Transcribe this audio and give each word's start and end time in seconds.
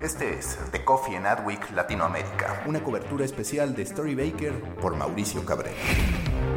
Este 0.00 0.38
es 0.38 0.56
The 0.72 0.82
Coffee 0.82 1.14
and 1.14 1.26
Adweek 1.26 1.72
Latinoamérica, 1.72 2.64
una 2.66 2.82
cobertura 2.82 3.22
especial 3.22 3.74
de 3.74 3.82
Story 3.82 4.14
Baker 4.14 4.54
por 4.80 4.96
Mauricio 4.96 5.44
Cabrera. 5.44 5.76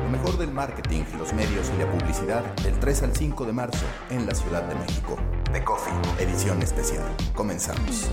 Lo 0.05 0.09
mejor 0.09 0.37
del 0.37 0.49
marketing, 0.49 1.03
los 1.17 1.33
medios 1.33 1.69
y 1.75 1.77
la 1.77 1.91
publicidad 1.91 2.41
del 2.63 2.79
3 2.79 3.03
al 3.03 3.13
5 3.13 3.43
de 3.43 3.51
marzo 3.51 3.85
en 4.09 4.25
la 4.25 4.33
Ciudad 4.33 4.63
de 4.63 4.75
México. 4.75 5.17
The 5.51 5.61
Coffee, 5.61 5.93
edición 6.23 6.61
especial. 6.61 7.03
Comenzamos. 7.35 8.09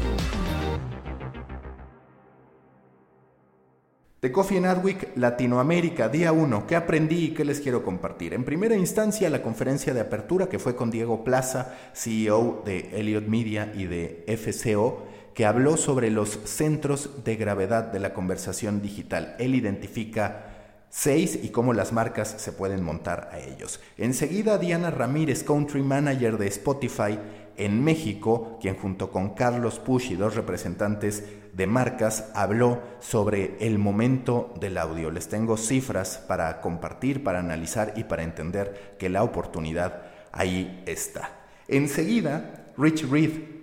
The 4.19 4.33
Coffee 4.33 4.59
and 4.59 4.67
Adweek 4.67 5.17
Latinoamérica, 5.17 6.09
día 6.09 6.33
1. 6.33 6.67
¿Qué 6.67 6.75
aprendí 6.75 7.27
y 7.27 7.35
qué 7.35 7.45
les 7.45 7.61
quiero 7.61 7.85
compartir? 7.85 8.35
En 8.35 8.45
primera 8.45 8.75
instancia, 8.75 9.31
la 9.31 9.43
conferencia 9.43 9.95
de 9.95 10.01
apertura 10.01 10.49
que 10.49 10.59
fue 10.59 10.75
con 10.75 10.91
Diego 10.91 11.23
Plaza, 11.23 11.75
CEO 11.95 12.63
de 12.67 12.91
Elliot 12.99 13.29
Media 13.29 13.73
y 13.75 13.85
de 13.87 14.25
FCO, 14.27 15.07
que 15.35 15.47
habló 15.47 15.77
sobre 15.77 16.11
los 16.11 16.39
centros 16.45 17.25
de 17.25 17.37
gravedad 17.37 17.85
de 17.85 18.01
la 18.01 18.13
conversación 18.13 18.83
digital. 18.83 19.37
Él 19.39 19.55
identifica 19.55 20.47
seis 20.91 21.39
y 21.43 21.51
cómo 21.51 21.73
las 21.73 21.93
marcas 21.93 22.35
se 22.37 22.53
pueden 22.53 22.83
montar 22.83 23.31
a 23.33 23.39
ellos. 23.39 23.81
Enseguida, 23.97 24.59
Diana 24.59 24.91
Ramírez, 24.91 25.45
Country 25.45 25.83
Manager 25.83 26.37
de 26.37 26.49
Spotify 26.49 27.19
en 27.57 27.85
México, 27.85 28.59
quien 28.61 28.77
junto 28.77 29.11
con 29.11 29.35
Carlos 29.35 29.79
Push 29.79 30.13
y 30.13 30.17
dos 30.17 30.35
representantes 30.35 31.25
de 31.53 31.67
marcas 31.67 32.31
habló 32.35 32.81
sobre 33.01 33.57
el 33.61 33.79
momento 33.79 34.55
del 34.61 34.79
audio. 34.79 35.11
Les 35.11 35.29
tengo 35.29 35.57
cifras 35.57 36.19
para 36.27 36.61
compartir, 36.61 37.23
para 37.23 37.41
analizar 37.41 37.93
y 37.97 38.05
para 38.05 38.23
entender 38.23 38.97
que 38.99 39.09
la 39.09 39.23
oportunidad 39.23 40.03
ahí 40.33 40.83
está. 40.87 41.33
Enseguida, 41.69 42.73
Rich 42.77 43.09
Reed, 43.11 43.60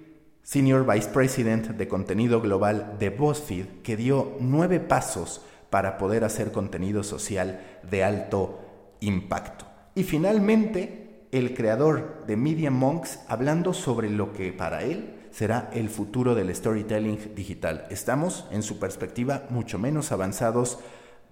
Senior 0.48 0.90
Vice 0.90 1.10
President 1.10 1.72
de 1.72 1.90
contenido 1.90 2.40
global 2.40 2.96
de 3.00 3.10
BuzzFeed, 3.10 3.82
que 3.84 3.98
dio 3.98 4.38
nueve 4.40 4.80
pasos 4.80 5.42
para 5.70 5.98
poder 5.98 6.24
hacer 6.24 6.54
contenido 6.54 7.04
social 7.04 7.60
de 7.84 8.06
alto 8.06 8.62
impacto. 9.02 9.66
Y 9.94 10.04
finalmente, 10.04 11.28
el 11.34 11.54
creador 11.54 12.24
de 12.28 12.38
Media 12.38 12.72
Monks 12.72 13.20
hablando 13.28 13.74
sobre 13.74 14.10
lo 14.10 14.32
que 14.32 14.54
para 14.54 14.84
él 14.84 15.16
será 15.32 15.70
el 15.74 15.90
futuro 15.90 16.34
del 16.34 16.56
storytelling 16.56 17.36
digital. 17.36 17.86
Estamos, 17.90 18.48
en 18.50 18.64
su 18.64 18.80
perspectiva, 18.80 19.48
mucho 19.50 19.78
menos 19.78 20.14
avanzados 20.14 20.80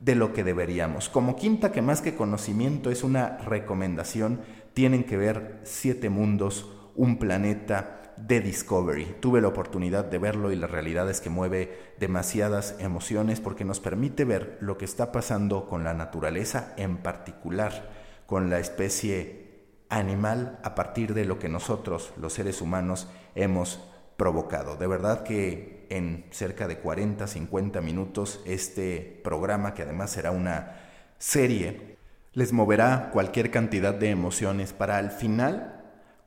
de 0.02 0.16
lo 0.16 0.33
que 0.33 0.44
deberíamos. 0.44 1.07
Como 1.07 1.38
quinta, 1.38 1.72
que 1.72 1.81
más 1.81 2.02
que 2.02 2.16
conocimiento 2.16 2.91
es 2.91 3.02
una 3.02 3.38
recomendación, 3.38 4.41
tienen 4.73 5.05
que 5.05 5.16
ver 5.16 5.61
Siete 5.63 6.09
Mundos, 6.09 6.69
un 6.97 7.17
planeta 7.17 8.02
de 8.17 8.41
Discovery. 8.41 9.16
Tuve 9.19 9.41
la 9.41 9.47
oportunidad 9.47 10.05
de 10.05 10.17
verlo 10.17 10.52
y 10.52 10.55
la 10.55 10.67
realidad 10.67 11.09
es 11.09 11.21
que 11.21 11.30
mueve 11.30 11.94
demasiadas 11.99 12.75
emociones 12.80 13.39
porque 13.39 13.66
nos 13.66 13.80
permite 13.80 14.25
ver 14.25 14.57
lo 14.61 14.77
que 14.77 14.85
está 14.85 15.11
pasando 15.11 15.67
con 15.67 15.83
la 15.83 15.94
naturaleza, 15.94 16.73
en 16.77 16.97
particular 16.97 17.89
con 18.25 18.49
la 18.49 18.59
especie 18.59 19.45
animal, 19.89 20.59
a 20.63 20.75
partir 20.75 21.13
de 21.13 21.25
lo 21.25 21.39
que 21.39 21.49
nosotros, 21.49 22.13
los 22.17 22.33
seres 22.33 22.61
humanos, 22.61 23.07
hemos 23.35 23.80
provocado. 24.17 24.77
De 24.77 24.88
verdad 24.88 25.23
que 25.23 25.85
en 25.89 26.25
cerca 26.31 26.67
de 26.67 26.79
40, 26.79 27.27
50 27.27 27.81
minutos 27.81 28.41
este 28.45 29.22
programa, 29.23 29.73
que 29.73 29.83
además 29.83 30.11
será 30.11 30.31
una 30.31 30.79
serie, 31.17 31.97
les 32.33 32.52
moverá 32.52 33.11
cualquier 33.11 33.52
cantidad 33.52 33.94
de 33.94 34.09
emociones 34.09 34.73
para 34.73 34.97
al 34.97 35.11
final 35.11 35.75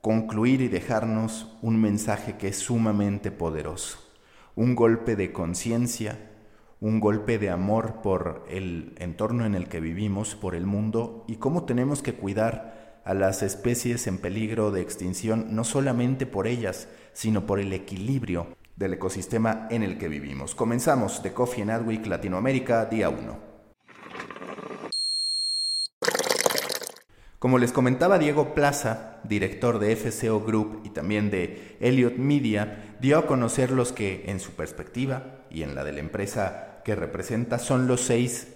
concluir 0.08 0.62
y 0.62 0.68
dejarnos 0.68 1.54
un 1.60 1.78
mensaje 1.78 2.38
que 2.38 2.48
es 2.48 2.56
sumamente 2.56 3.30
poderoso, 3.30 3.98
un 4.56 4.74
golpe 4.74 5.16
de 5.16 5.34
conciencia, 5.34 6.30
un 6.80 6.98
golpe 6.98 7.38
de 7.38 7.50
amor 7.50 8.00
por 8.00 8.46
el 8.48 8.94
entorno 8.96 9.44
en 9.44 9.54
el 9.54 9.68
que 9.68 9.80
vivimos, 9.80 10.34
por 10.34 10.54
el 10.54 10.64
mundo 10.64 11.26
y 11.28 11.36
cómo 11.36 11.64
tenemos 11.64 12.00
que 12.00 12.14
cuidar 12.14 13.02
a 13.04 13.12
las 13.12 13.42
especies 13.42 14.06
en 14.06 14.16
peligro 14.16 14.70
de 14.70 14.80
extinción, 14.80 15.54
no 15.54 15.62
solamente 15.62 16.24
por 16.24 16.46
ellas, 16.46 16.88
sino 17.12 17.44
por 17.44 17.60
el 17.60 17.74
equilibrio 17.74 18.56
del 18.76 18.94
ecosistema 18.94 19.68
en 19.70 19.82
el 19.82 19.98
que 19.98 20.08
vivimos. 20.08 20.54
Comenzamos 20.54 21.22
de 21.22 21.34
Coffee 21.34 21.60
and 21.60 21.70
Adweek 21.70 22.06
Latinoamérica, 22.06 22.86
día 22.86 23.10
1. 23.10 23.47
Como 27.38 27.58
les 27.58 27.70
comentaba 27.70 28.18
Diego 28.18 28.52
Plaza, 28.52 29.20
director 29.22 29.78
de 29.78 29.94
FCO 29.94 30.40
Group 30.40 30.80
y 30.84 30.90
también 30.90 31.30
de 31.30 31.76
Elliot 31.78 32.16
Media, 32.16 32.96
dio 33.00 33.16
a 33.16 33.26
conocer 33.26 33.70
los 33.70 33.92
que, 33.92 34.24
en 34.26 34.40
su 34.40 34.52
perspectiva 34.52 35.44
y 35.48 35.62
en 35.62 35.76
la 35.76 35.84
de 35.84 35.92
la 35.92 36.00
empresa 36.00 36.82
que 36.84 36.96
representa, 36.96 37.60
son 37.60 37.86
los 37.86 38.00
seis 38.00 38.48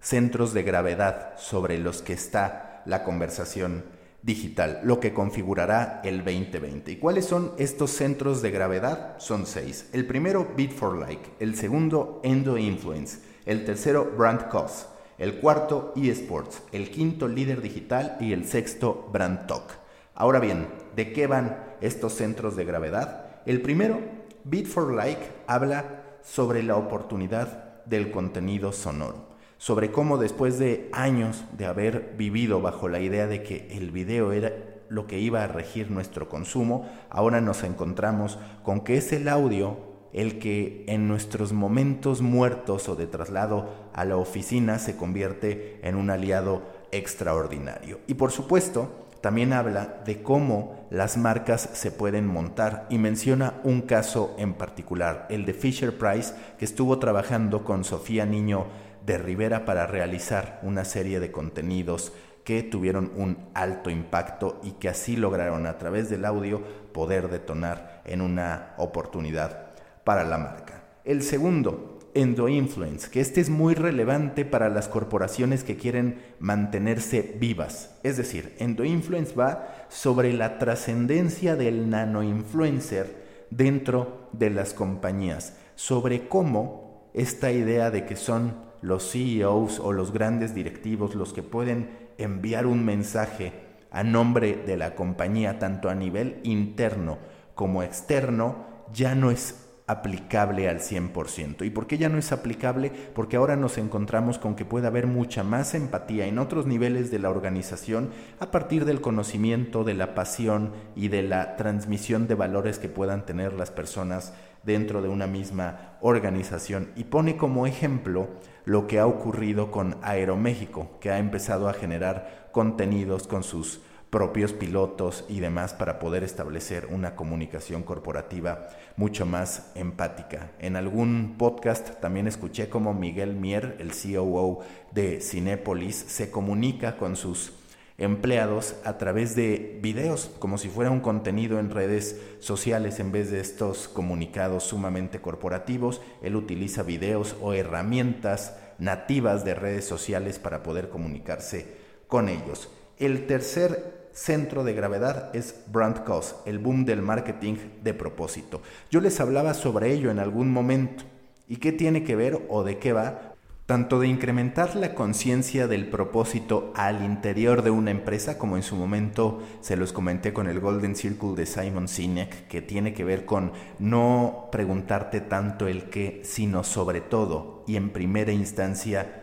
centros 0.00 0.54
de 0.54 0.62
gravedad 0.62 1.34
sobre 1.36 1.78
los 1.78 2.00
que 2.00 2.14
está 2.14 2.82
la 2.86 3.04
conversación 3.04 3.84
digital, 4.22 4.80
lo 4.84 5.00
que 5.00 5.12
configurará 5.12 6.00
el 6.02 6.24
2020. 6.24 6.92
¿Y 6.92 6.96
cuáles 6.96 7.26
son 7.26 7.52
estos 7.58 7.90
centros 7.90 8.40
de 8.40 8.52
gravedad? 8.52 9.16
Son 9.18 9.44
seis. 9.44 9.90
El 9.92 10.06
primero, 10.06 10.54
Bit 10.56 10.72
for 10.72 10.96
Like. 10.96 11.30
El 11.40 11.56
segundo, 11.56 12.22
Endo 12.24 12.56
Influence. 12.56 13.18
El 13.44 13.66
tercero, 13.66 14.14
Brand 14.16 14.48
Cost. 14.48 14.99
El 15.20 15.34
cuarto, 15.34 15.92
eSports. 15.96 16.62
El 16.72 16.90
quinto, 16.90 17.28
Líder 17.28 17.60
Digital. 17.60 18.16
Y 18.20 18.32
el 18.32 18.46
sexto, 18.46 19.06
Brand 19.12 19.46
Talk. 19.46 19.78
Ahora 20.14 20.40
bien, 20.40 20.66
¿de 20.96 21.12
qué 21.12 21.26
van 21.26 21.62
estos 21.82 22.14
centros 22.14 22.56
de 22.56 22.64
gravedad? 22.64 23.26
El 23.44 23.60
primero, 23.60 24.00
Bit 24.44 24.66
for 24.66 24.94
Like, 24.94 25.20
habla 25.46 26.04
sobre 26.22 26.62
la 26.62 26.76
oportunidad 26.76 27.84
del 27.84 28.10
contenido 28.10 28.72
sonoro 28.72 29.30
sobre 29.60 29.92
cómo 29.92 30.16
después 30.16 30.58
de 30.58 30.88
años 30.90 31.44
de 31.58 31.66
haber 31.66 32.14
vivido 32.16 32.62
bajo 32.62 32.88
la 32.88 33.00
idea 33.00 33.26
de 33.26 33.42
que 33.42 33.68
el 33.72 33.90
video 33.90 34.32
era 34.32 34.54
lo 34.88 35.06
que 35.06 35.18
iba 35.18 35.44
a 35.44 35.48
regir 35.48 35.90
nuestro 35.90 36.30
consumo, 36.30 36.88
ahora 37.10 37.42
nos 37.42 37.62
encontramos 37.62 38.38
con 38.62 38.80
que 38.80 38.96
es 38.96 39.12
el 39.12 39.28
audio 39.28 39.89
el 40.12 40.38
que 40.38 40.84
en 40.88 41.08
nuestros 41.08 41.52
momentos 41.52 42.22
muertos 42.22 42.88
o 42.88 42.96
de 42.96 43.06
traslado 43.06 43.68
a 43.92 44.04
la 44.04 44.16
oficina 44.16 44.78
se 44.78 44.96
convierte 44.96 45.78
en 45.82 45.94
un 45.94 46.10
aliado 46.10 46.62
extraordinario. 46.92 48.00
Y 48.06 48.14
por 48.14 48.32
supuesto, 48.32 49.06
también 49.20 49.52
habla 49.52 50.00
de 50.04 50.22
cómo 50.22 50.86
las 50.90 51.16
marcas 51.16 51.68
se 51.74 51.90
pueden 51.90 52.26
montar 52.26 52.86
y 52.88 52.98
menciona 52.98 53.60
un 53.64 53.82
caso 53.82 54.34
en 54.38 54.54
particular, 54.54 55.26
el 55.28 55.44
de 55.44 55.52
Fisher 55.52 55.96
Price, 55.98 56.34
que 56.58 56.64
estuvo 56.64 56.98
trabajando 56.98 57.62
con 57.62 57.84
Sofía 57.84 58.24
Niño 58.24 58.66
de 59.04 59.18
Rivera 59.18 59.64
para 59.64 59.86
realizar 59.86 60.58
una 60.62 60.84
serie 60.84 61.20
de 61.20 61.30
contenidos 61.30 62.12
que 62.44 62.62
tuvieron 62.62 63.12
un 63.14 63.50
alto 63.54 63.90
impacto 63.90 64.58
y 64.62 64.72
que 64.72 64.88
así 64.88 65.16
lograron 65.16 65.66
a 65.66 65.76
través 65.76 66.08
del 66.08 66.24
audio 66.24 66.62
poder 66.92 67.28
detonar 67.28 68.02
en 68.06 68.22
una 68.22 68.74
oportunidad 68.78 69.69
para 70.04 70.24
la 70.24 70.38
marca. 70.38 70.84
El 71.04 71.22
segundo, 71.22 71.98
Endoinfluence, 72.14 73.08
que 73.08 73.20
este 73.20 73.40
es 73.40 73.50
muy 73.50 73.74
relevante 73.74 74.44
para 74.44 74.68
las 74.68 74.88
corporaciones 74.88 75.62
que 75.62 75.76
quieren 75.76 76.20
mantenerse 76.40 77.36
vivas. 77.38 77.98
Es 78.02 78.16
decir, 78.16 78.54
Endoinfluence 78.58 79.34
va 79.34 79.86
sobre 79.88 80.32
la 80.32 80.58
trascendencia 80.58 81.54
del 81.56 81.88
nanoinfluencer 81.88 83.46
dentro 83.50 84.28
de 84.32 84.50
las 84.50 84.74
compañías, 84.74 85.56
sobre 85.76 86.28
cómo 86.28 87.10
esta 87.14 87.52
idea 87.52 87.90
de 87.90 88.06
que 88.06 88.16
son 88.16 88.54
los 88.82 89.12
CEOs 89.12 89.78
o 89.78 89.92
los 89.92 90.12
grandes 90.12 90.54
directivos 90.54 91.14
los 91.14 91.32
que 91.32 91.42
pueden 91.42 91.90
enviar 92.18 92.66
un 92.66 92.84
mensaje 92.84 93.52
a 93.90 94.02
nombre 94.02 94.56
de 94.66 94.76
la 94.76 94.94
compañía, 94.94 95.58
tanto 95.58 95.88
a 95.88 95.94
nivel 95.94 96.40
interno 96.44 97.18
como 97.54 97.82
externo, 97.82 98.64
ya 98.92 99.14
no 99.14 99.30
es 99.30 99.69
aplicable 99.90 100.68
al 100.68 100.78
100%. 100.78 101.66
¿Y 101.66 101.70
por 101.70 101.88
qué 101.88 101.98
ya 101.98 102.08
no 102.08 102.16
es 102.16 102.30
aplicable? 102.30 102.92
Porque 103.12 103.36
ahora 103.36 103.56
nos 103.56 103.76
encontramos 103.76 104.38
con 104.38 104.54
que 104.54 104.64
puede 104.64 104.86
haber 104.86 105.08
mucha 105.08 105.42
más 105.42 105.74
empatía 105.74 106.26
en 106.26 106.38
otros 106.38 106.66
niveles 106.66 107.10
de 107.10 107.18
la 107.18 107.28
organización 107.28 108.10
a 108.38 108.52
partir 108.52 108.84
del 108.84 109.00
conocimiento, 109.00 109.82
de 109.82 109.94
la 109.94 110.14
pasión 110.14 110.72
y 110.94 111.08
de 111.08 111.24
la 111.24 111.56
transmisión 111.56 112.28
de 112.28 112.36
valores 112.36 112.78
que 112.78 112.88
puedan 112.88 113.26
tener 113.26 113.52
las 113.52 113.72
personas 113.72 114.32
dentro 114.62 115.02
de 115.02 115.08
una 115.08 115.26
misma 115.26 115.96
organización. 116.00 116.92
Y 116.94 117.04
pone 117.04 117.36
como 117.36 117.66
ejemplo 117.66 118.28
lo 118.64 118.86
que 118.86 119.00
ha 119.00 119.06
ocurrido 119.06 119.72
con 119.72 119.96
Aeroméxico, 120.02 121.00
que 121.00 121.10
ha 121.10 121.18
empezado 121.18 121.68
a 121.68 121.72
generar 121.72 122.48
contenidos 122.52 123.26
con 123.26 123.42
sus 123.42 123.80
propios 124.10 124.52
pilotos 124.52 125.24
y 125.28 125.38
demás 125.38 125.72
para 125.72 126.00
poder 126.00 126.24
establecer 126.24 126.86
una 126.86 127.14
comunicación 127.14 127.84
corporativa 127.84 128.68
mucho 128.96 129.24
más 129.24 129.70
empática. 129.76 130.50
En 130.58 130.74
algún 130.76 131.36
podcast 131.38 132.00
también 132.00 132.26
escuché 132.26 132.68
como 132.68 132.92
Miguel 132.92 133.34
Mier, 133.36 133.76
el 133.78 133.92
COO 133.92 134.60
de 134.90 135.20
Cinépolis, 135.20 135.94
se 135.94 136.30
comunica 136.30 136.96
con 136.96 137.14
sus 137.14 137.52
empleados 137.98 138.76
a 138.84 138.98
través 138.98 139.36
de 139.36 139.78
videos, 139.80 140.30
como 140.38 140.58
si 140.58 140.68
fuera 140.68 140.90
un 140.90 141.00
contenido 141.00 141.60
en 141.60 141.70
redes 141.70 142.20
sociales 142.40 142.98
en 142.98 143.12
vez 143.12 143.30
de 143.30 143.40
estos 143.40 143.88
comunicados 143.88 144.64
sumamente 144.64 145.20
corporativos. 145.20 146.00
Él 146.22 146.34
utiliza 146.34 146.82
videos 146.82 147.36
o 147.40 147.52
herramientas 147.52 148.56
nativas 148.78 149.44
de 149.44 149.54
redes 149.54 149.84
sociales 149.84 150.38
para 150.38 150.62
poder 150.62 150.88
comunicarse 150.88 151.76
con 152.08 152.28
ellos. 152.28 152.70
El 152.98 153.26
tercer 153.26 153.99
centro 154.12 154.64
de 154.64 154.74
gravedad 154.74 155.34
es 155.34 155.64
brand 155.66 156.04
cost, 156.04 156.46
el 156.46 156.58
boom 156.58 156.84
del 156.84 157.02
marketing 157.02 157.56
de 157.82 157.94
propósito. 157.94 158.62
Yo 158.90 159.00
les 159.00 159.20
hablaba 159.20 159.54
sobre 159.54 159.92
ello 159.92 160.10
en 160.10 160.18
algún 160.18 160.50
momento. 160.50 161.04
¿Y 161.48 161.56
qué 161.56 161.72
tiene 161.72 162.04
que 162.04 162.16
ver 162.16 162.46
o 162.48 162.62
de 162.62 162.78
qué 162.78 162.92
va? 162.92 163.30
tanto 163.70 164.00
de 164.00 164.08
incrementar 164.08 164.74
la 164.74 164.96
conciencia 164.96 165.68
del 165.68 165.86
propósito 165.86 166.72
al 166.74 167.04
interior 167.04 167.62
de 167.62 167.70
una 167.70 167.92
empresa, 167.92 168.36
como 168.36 168.56
en 168.56 168.64
su 168.64 168.74
momento 168.74 169.44
se 169.60 169.76
los 169.76 169.92
comenté 169.92 170.32
con 170.32 170.48
el 170.48 170.58
Golden 170.58 170.96
Circle 170.96 171.36
de 171.36 171.46
Simon 171.46 171.86
Sinek, 171.86 172.48
que 172.48 172.62
tiene 172.62 172.92
que 172.94 173.04
ver 173.04 173.26
con 173.26 173.52
no 173.78 174.48
preguntarte 174.50 175.20
tanto 175.20 175.68
el 175.68 175.84
qué, 175.84 176.20
sino 176.24 176.64
sobre 176.64 177.00
todo 177.00 177.62
y 177.68 177.76
en 177.76 177.90
primera 177.90 178.32
instancia 178.32 179.22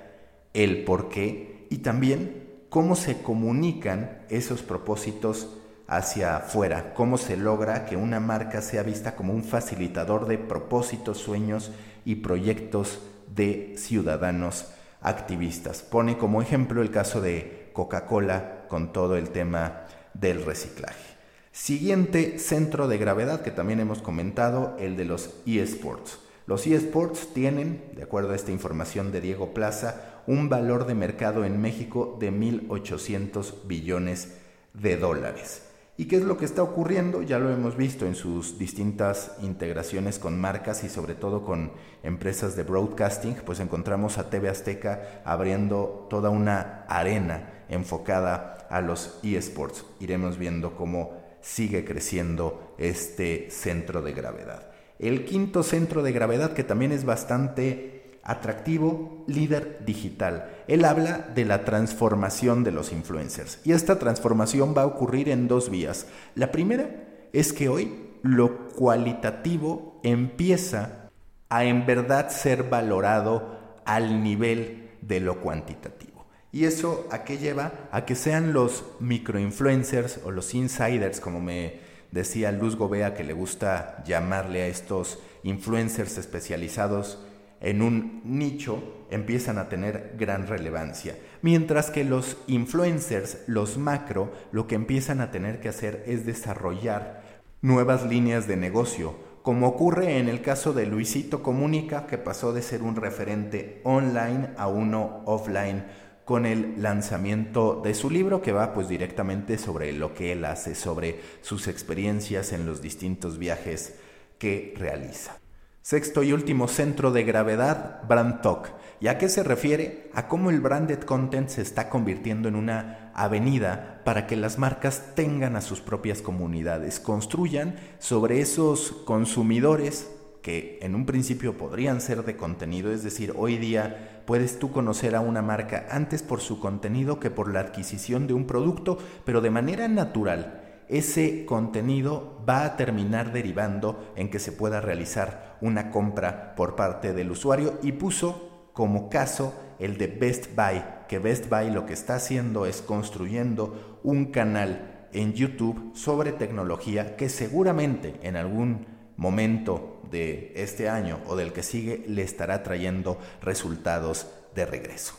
el 0.54 0.86
por 0.86 1.10
qué 1.10 1.68
y 1.70 1.80
también 1.80 2.47
cómo 2.70 2.96
se 2.96 3.22
comunican 3.22 4.22
esos 4.30 4.62
propósitos 4.62 5.50
hacia 5.88 6.38
afuera, 6.38 6.94
cómo 6.94 7.18
se 7.18 7.38
logra 7.38 7.86
que 7.86 7.96
una 7.96 8.20
marca 8.20 8.62
sea 8.62 8.84
vista 8.84 9.16
como 9.16 9.34
un 9.34 9.44
facilitador 9.44 10.28
de 10.28 10.38
propósitos, 10.38 11.18
sueños 11.18 11.72
y 12.04 12.16
proyectos 12.16 13.00
de 13.34 13.76
ciudadanos 13.78 14.68
activistas. 15.02 15.82
Pone 15.82 16.18
como 16.18 16.42
ejemplo 16.42 16.82
el 16.82 16.92
caso 16.92 17.22
de 17.22 17.70
Coca-Cola 17.74 18.66
con 18.68 18.92
todo 18.92 19.16
el 19.16 19.30
tema 19.30 19.86
del 20.14 20.44
reciclaje. 20.44 21.16
Siguiente 21.52 22.38
centro 22.38 22.88
de 22.88 22.98
gravedad 22.98 23.42
que 23.42 23.52
también 23.52 23.80
hemos 23.80 24.02
comentado, 24.02 24.76
el 24.80 24.98
de 24.98 25.06
los 25.06 25.36
eSports. 25.46 26.20
Los 26.48 26.66
eSports 26.66 27.34
tienen, 27.34 27.84
de 27.94 28.04
acuerdo 28.04 28.32
a 28.32 28.36
esta 28.38 28.54
información 28.54 29.12
de 29.12 29.20
Diego 29.20 29.54
Plaza, 29.54 30.22
un 30.28 30.48
valor 30.48 30.86
de 30.86 30.96
mercado 30.96 31.44
en 31.44 31.60
México 31.60 32.16
de 32.22 32.32
1.800 32.32 33.68
billones 33.68 34.38
de 34.74 34.96
dólares. 34.96 35.64
¿Y 35.98 36.06
qué 36.06 36.16
es 36.16 36.24
lo 36.24 36.38
que 36.38 36.46
está 36.46 36.64
ocurriendo? 36.64 37.22
Ya 37.22 37.38
lo 37.38 37.52
hemos 37.52 37.76
visto 37.76 38.06
en 38.06 38.16
sus 38.16 38.58
distintas 38.58 39.34
integraciones 39.42 40.20
con 40.20 40.40
marcas 40.40 40.86
y 40.86 40.90
sobre 40.90 41.16
todo 41.16 41.44
con 41.44 41.74
empresas 42.02 42.56
de 42.56 42.64
broadcasting, 42.64 43.36
pues 43.46 43.60
encontramos 43.60 44.18
a 44.18 44.30
TV 44.30 44.48
Azteca 44.48 45.22
abriendo 45.26 46.08
toda 46.10 46.30
una 46.30 46.86
arena 46.88 47.66
enfocada 47.68 48.66
a 48.70 48.80
los 48.80 49.20
eSports. 49.22 49.84
Iremos 50.00 50.38
viendo 50.38 50.78
cómo 50.78 51.22
sigue 51.42 51.84
creciendo 51.84 52.74
este 52.78 53.52
centro 53.52 54.02
de 54.02 54.14
gravedad. 54.14 54.77
El 55.00 55.26
quinto 55.26 55.64
centro 55.64 56.04
de 56.04 56.12
gravedad, 56.12 56.54
que 56.54 56.64
también 56.64 56.92
es 56.92 57.06
bastante 57.06 58.20
atractivo, 58.24 59.24
líder 59.28 59.86
digital. 59.86 60.50
Él 60.68 60.84
habla 60.84 61.30
de 61.34 61.46
la 61.46 61.64
transformación 61.64 62.64
de 62.64 62.74
los 62.74 62.92
influencers 62.92 63.60
y 63.64 63.72
esta 63.72 64.00
transformación 64.00 64.74
va 64.78 64.82
a 64.82 64.88
ocurrir 64.88 65.30
en 65.30 65.48
dos 65.48 65.70
vías. 65.70 66.08
La 66.36 66.52
primera 66.52 66.90
es 67.32 67.54
que 67.54 67.70
hoy 67.70 68.08
lo 68.24 68.68
cualitativo 68.70 70.02
empieza 70.04 71.10
a 71.50 71.64
en 71.64 71.86
verdad 71.86 72.30
ser 72.30 72.64
valorado 72.64 73.80
al 73.86 74.22
nivel 74.22 74.92
de 75.02 75.22
lo 75.22 75.40
cuantitativo. 75.40 76.26
¿Y 76.52 76.66
eso 76.66 77.08
a 77.12 77.24
qué 77.24 77.38
lleva? 77.38 77.72
A 77.92 78.06
que 78.06 78.16
sean 78.16 78.52
los 78.52 78.84
microinfluencers 79.00 80.20
o 80.26 80.32
los 80.32 80.54
insiders, 80.54 81.20
como 81.20 81.40
me 81.40 81.87
decía 82.12 82.52
Luz 82.52 82.76
Gobea 82.76 83.14
que 83.14 83.24
le 83.24 83.34
gusta 83.34 84.04
llamarle 84.06 84.64
a 84.64 84.68
estos 84.68 85.20
influencers 85.44 86.18
especializados 86.18 87.20
en 87.62 87.82
un 87.82 88.22
nicho 88.24 89.06
empiezan 89.10 89.58
a 89.58 89.70
tener 89.70 90.16
gran 90.18 90.48
relevancia. 90.48 91.18
Mientras 91.42 91.90
que 91.90 92.04
los 92.04 92.38
influencers, 92.48 93.40
los 93.48 93.78
macro, 93.78 94.32
lo 94.52 94.68
que 94.68 94.76
empiezan 94.76 95.22
a 95.22 95.32
tener 95.32 95.60
que 95.60 95.70
hacer 95.70 96.04
es 96.08 96.26
desarrollar 96.26 97.24
nuevas 97.62 98.06
líneas 98.06 98.48
de 98.48 98.58
negocio, 98.58 99.16
como 99.42 99.68
ocurre 99.68 100.18
en 100.18 100.28
el 100.28 100.42
caso 100.42 100.74
de 100.74 100.86
Luisito 100.86 101.42
Comunica, 101.42 102.06
que 102.06 102.18
pasó 102.18 102.52
de 102.52 102.62
ser 102.62 102.84
un 102.84 102.96
referente 102.96 103.82
online 103.86 104.50
a 104.58 104.68
uno 104.68 105.22
offline 105.26 105.86
con 106.28 106.46
el 106.46 106.84
lanzamiento 106.84 107.80
de 107.82 107.94
su 107.94 108.10
libro 108.10 108.42
que 108.42 108.52
va 108.52 108.74
pues 108.74 108.90
directamente 108.90 109.58
sobre 109.58 109.94
lo 109.94 110.14
que 110.14 110.34
él 110.34 110.44
hace, 110.44 110.76
sobre 110.76 111.22
sus 111.42 111.70
experiencias 111.70 112.52
en 112.52 112.66
los 112.66 112.82
distintos 112.82 113.38
viajes 113.38 113.96
que 114.38 114.74
realiza. 114.78 115.40
Sexto 115.82 116.24
y 116.24 116.34
último 116.34 116.68
centro 116.68 117.14
de 117.14 117.24
gravedad, 117.24 118.04
Brand 118.10 118.42
Talk. 118.42 118.74
¿Y 119.00 119.08
a 119.08 119.18
qué 119.18 119.30
se 119.30 119.42
refiere? 119.42 120.12
A 120.14 120.28
cómo 120.28 120.50
el 120.50 120.60
branded 120.60 121.00
content 121.00 121.48
se 121.48 121.62
está 121.62 121.88
convirtiendo 121.88 122.50
en 122.50 122.58
una 122.58 123.14
avenida 123.16 124.02
para 124.04 124.28
que 124.28 124.36
las 124.36 124.60
marcas 124.60 125.16
tengan 125.16 125.56
a 125.56 125.62
sus 125.62 125.80
propias 125.80 126.22
comunidades, 126.22 127.00
construyan 127.00 127.78
sobre 128.00 128.42
esos 128.42 128.92
consumidores 129.06 130.10
que 130.42 130.80
en 130.82 130.94
un 130.94 131.06
principio 131.06 131.58
podrían 131.58 132.02
ser 132.02 132.26
de 132.26 132.36
contenido, 132.36 132.92
es 132.92 133.04
decir, 133.04 133.34
hoy 133.38 133.58
día 133.58 134.17
puedes 134.28 134.60
tú 134.60 134.72
conocer 134.72 135.16
a 135.16 135.22
una 135.22 135.42
marca 135.42 135.88
antes 135.90 136.22
por 136.22 136.42
su 136.42 136.60
contenido 136.60 137.18
que 137.20 137.32
por 137.32 137.52
la 137.52 137.62
adquisición 137.62 138.28
de 138.28 138.34
un 138.34 138.46
producto, 138.46 138.98
pero 139.24 139.40
de 139.40 139.50
manera 139.50 139.88
natural 139.88 140.84
ese 140.90 141.46
contenido 141.46 142.44
va 142.48 142.66
a 142.66 142.76
terminar 142.76 143.32
derivando 143.32 144.12
en 144.18 144.30
que 144.30 144.40
se 144.40 144.52
pueda 144.52 144.82
realizar 144.82 145.58
una 145.62 145.92
compra 145.92 146.56
por 146.56 146.76
parte 146.76 147.14
del 147.14 147.32
usuario. 147.32 147.80
Y 147.82 147.94
puso 147.94 148.70
como 148.74 149.10
caso 149.10 149.54
el 149.80 149.98
de 149.98 150.08
Best 150.08 150.56
Buy, 150.56 150.84
que 151.08 151.20
Best 151.20 151.50
Buy 151.50 151.72
lo 151.72 151.86
que 151.86 151.94
está 151.94 152.16
haciendo 152.16 152.66
es 152.66 152.82
construyendo 152.82 154.00
un 154.04 154.26
canal 154.26 155.08
en 155.14 155.34
YouTube 155.34 155.92
sobre 155.96 156.34
tecnología 156.34 157.16
que 157.16 157.30
seguramente 157.30 158.20
en 158.24 158.36
algún 158.36 158.88
momento 159.16 159.97
de 160.12 160.54
este 160.56 160.90
año 160.90 161.20
o 161.28 161.36
del 161.36 161.54
que 161.54 161.64
sigue 161.64 162.04
le 162.08 162.22
estará 162.22 162.64
trayendo 162.64 163.18
resultados 163.42 164.28
de 164.56 164.66
regreso. 164.66 165.16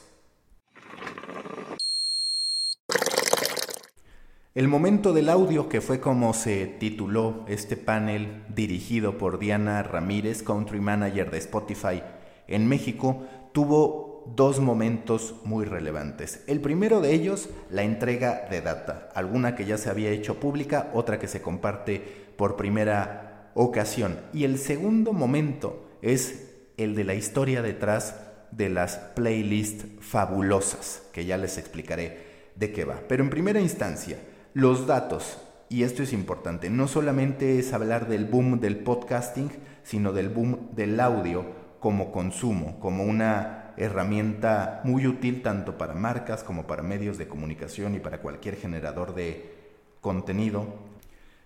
El 4.55 4.67
momento 4.67 5.13
del 5.13 5.29
audio, 5.29 5.69
que 5.69 5.81
fue 5.81 6.01
como 6.01 6.35
se 6.35 6.67
tituló 6.67 7.45
este 7.47 7.77
panel 7.77 8.43
dirigido 8.49 9.17
por 9.17 9.39
Diana 9.39 9.85
Ramírez, 9.85 10.43
Country 10.43 10.81
Manager 10.81 11.31
de 11.31 11.39
Spotify 11.39 12.03
en 12.49 12.67
México, 12.67 13.23
tuvo 13.53 14.09
dos 14.35 14.59
momentos 14.59 15.37
muy 15.45 15.65
relevantes. 15.65 16.43
El 16.47 16.61
primero 16.61 17.01
de 17.01 17.15
ellos, 17.15 17.49
la 17.71 17.83
entrega 17.83 18.49
de 18.51 18.61
data, 18.61 19.11
alguna 19.15 19.55
que 19.55 19.65
ya 19.65 19.79
se 19.79 19.91
había 19.91 20.11
hecho 20.11 20.41
pública, 20.41 20.91
otra 20.93 21.19
que 21.19 21.29
se 21.29 21.41
comparte 21.41 22.03
por 22.37 22.57
primera 22.57 23.28
ocasión. 23.59 24.21
Y 24.33 24.45
el 24.45 24.57
segundo 24.59 25.13
momento 25.13 25.89
es 26.01 26.47
el 26.77 26.95
de 26.95 27.05
la 27.05 27.15
historia 27.15 27.61
detrás 27.61 28.15
de 28.53 28.69
las 28.69 28.97
playlists 29.17 29.85
fabulosas, 30.01 31.03
que 31.13 31.27
ya 31.27 31.37
les 31.37 31.59
explicaré 31.59 32.53
de 32.55 32.73
qué 32.73 32.85
va. 32.85 33.01
Pero 33.09 33.25
en 33.25 33.31
primera 33.31 33.61
instancia, 33.61 34.19
los 34.55 34.87
datos, 34.87 35.39
y 35.69 35.83
esto 35.83 36.03
es 36.03 36.13
importante, 36.13 36.71
no 36.71 36.87
solamente 36.87 37.59
es 37.59 37.73
hablar 37.73 38.09
del 38.09 38.25
boom 38.25 38.61
del 38.61 38.79
podcasting, 38.79 39.51
sino 39.83 40.13
del 40.13 40.29
boom 40.29 40.71
del 40.75 40.99
audio 41.01 41.45
como 41.81 42.13
consumo, 42.13 42.79
como 42.79 43.05
una 43.05 43.75
herramienta 43.77 44.81
muy 44.85 45.07
útil 45.07 45.43
tanto 45.43 45.77
para 45.79 45.95
marcas 45.95 46.45
como 46.45 46.67
para 46.67 46.83
medios 46.83 47.19
de 47.19 47.29
comunicación 47.29 47.95
y 47.95 48.01
para 48.01 48.21
cualquier 48.21 48.57
generador 48.57 49.15
de 49.15 49.53
contenido. 50.01 50.67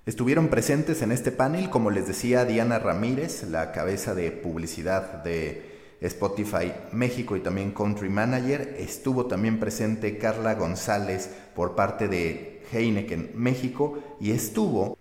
Estuvieron 0.05 0.49
presentes 0.49 1.01
en 1.03 1.13
este 1.13 1.31
panel, 1.31 1.71
como 1.71 1.93
les 1.93 2.09
decía, 2.09 2.45
Diana 2.45 2.81
Ramírez, 2.81 3.45
la 3.45 3.71
cabeza 3.71 4.17
de 4.17 4.33
publicidad 4.33 5.23
de 5.23 5.97
Spotify 6.01 6.73
México 6.91 7.37
y 7.37 7.41
también 7.41 7.71
Country 7.71 8.09
Manager. 8.09 8.75
Estuvo 8.81 9.27
también 9.27 9.61
presente 9.61 10.19
Carla 10.19 10.57
González 10.57 11.31
por 11.55 11.77
parte 11.77 12.09
de 12.09 12.65
Heineken 12.73 13.31
México 13.37 14.03
y 14.21 14.33
estuvo 14.33 14.99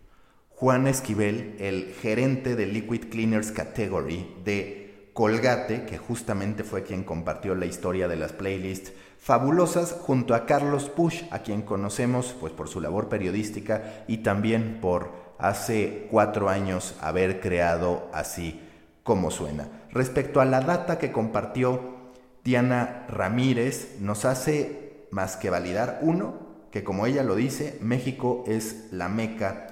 Juan 0.49 0.85
Esquivel, 0.85 1.55
el 1.57 1.95
gerente 1.99 2.55
de 2.55 2.67
Liquid 2.67 3.05
Cleaners 3.09 3.51
Category 3.51 4.35
de 4.45 4.80
Colgate, 5.13 5.85
que 5.85 5.97
justamente 5.97 6.63
fue 6.63 6.83
quien 6.83 7.03
compartió 7.03 7.55
la 7.55 7.65
historia 7.65 8.07
de 8.07 8.15
las 8.15 8.31
playlists 8.31 8.93
fabulosas 9.19 9.91
junto 9.91 10.33
a 10.33 10.45
Carlos 10.45 10.89
Push, 10.89 11.23
a 11.31 11.39
quien 11.39 11.61
conocemos 11.61 12.35
pues 12.39 12.53
por 12.53 12.67
su 12.67 12.81
labor 12.81 13.09
periodística 13.09 14.03
y 14.07 14.19
también 14.19 14.79
por 14.81 15.11
hace 15.37 16.07
cuatro 16.09 16.49
años 16.49 16.95
haber 17.01 17.39
creado 17.39 18.09
así 18.13 18.61
como 19.03 19.31
suena. 19.31 19.67
Respecto 19.91 20.41
a 20.41 20.45
la 20.45 20.61
data 20.61 20.97
que 20.97 21.11
compartió 21.11 21.97
Diana 22.43 23.05
Ramírez, 23.09 23.97
nos 23.99 24.25
hace 24.25 25.07
más 25.11 25.37
que 25.37 25.49
validar 25.49 25.99
uno 26.01 26.51
que 26.71 26.83
como 26.83 27.05
ella 27.05 27.23
lo 27.23 27.35
dice, 27.35 27.77
México 27.81 28.45
es 28.47 28.87
la 28.91 29.09
meca 29.09 29.70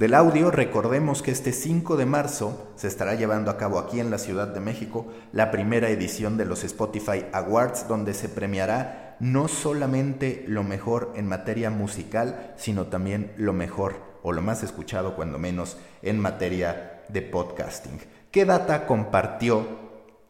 del 0.00 0.14
audio, 0.14 0.50
recordemos 0.50 1.20
que 1.20 1.30
este 1.30 1.52
5 1.52 1.98
de 1.98 2.06
marzo 2.06 2.72
se 2.74 2.88
estará 2.88 3.16
llevando 3.16 3.50
a 3.50 3.58
cabo 3.58 3.78
aquí 3.78 4.00
en 4.00 4.10
la 4.10 4.16
Ciudad 4.16 4.48
de 4.48 4.58
México 4.58 5.08
la 5.30 5.50
primera 5.50 5.90
edición 5.90 6.38
de 6.38 6.46
los 6.46 6.64
Spotify 6.64 7.26
Awards, 7.34 7.86
donde 7.86 8.14
se 8.14 8.30
premiará 8.30 9.18
no 9.20 9.46
solamente 9.46 10.42
lo 10.48 10.62
mejor 10.62 11.12
en 11.16 11.26
materia 11.26 11.68
musical, 11.68 12.54
sino 12.56 12.86
también 12.86 13.34
lo 13.36 13.52
mejor 13.52 13.96
o 14.22 14.32
lo 14.32 14.40
más 14.40 14.62
escuchado, 14.62 15.14
cuando 15.14 15.38
menos, 15.38 15.76
en 16.00 16.18
materia 16.18 17.02
de 17.10 17.20
podcasting. 17.20 18.00
¿Qué 18.30 18.46
data 18.46 18.86
compartió 18.86 19.66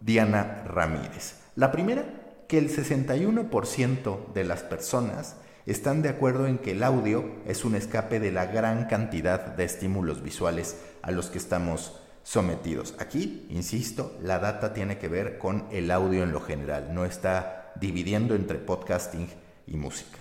Diana 0.00 0.64
Ramírez? 0.66 1.42
La 1.54 1.70
primera, 1.70 2.42
que 2.48 2.58
el 2.58 2.70
61% 2.70 4.32
de 4.32 4.42
las 4.42 4.64
personas 4.64 5.36
están 5.70 6.02
de 6.02 6.08
acuerdo 6.08 6.48
en 6.48 6.58
que 6.58 6.72
el 6.72 6.82
audio 6.82 7.24
es 7.46 7.64
un 7.64 7.76
escape 7.76 8.18
de 8.18 8.32
la 8.32 8.46
gran 8.46 8.86
cantidad 8.86 9.54
de 9.54 9.64
estímulos 9.64 10.20
visuales 10.20 10.76
a 11.00 11.12
los 11.12 11.30
que 11.30 11.38
estamos 11.38 12.00
sometidos. 12.24 12.96
Aquí, 12.98 13.46
insisto, 13.50 14.16
la 14.20 14.40
data 14.40 14.74
tiene 14.74 14.98
que 14.98 15.06
ver 15.06 15.38
con 15.38 15.66
el 15.70 15.92
audio 15.92 16.24
en 16.24 16.32
lo 16.32 16.40
general, 16.40 16.92
no 16.92 17.04
está 17.04 17.72
dividiendo 17.80 18.34
entre 18.34 18.58
podcasting 18.58 19.28
y 19.68 19.76
música. 19.76 20.18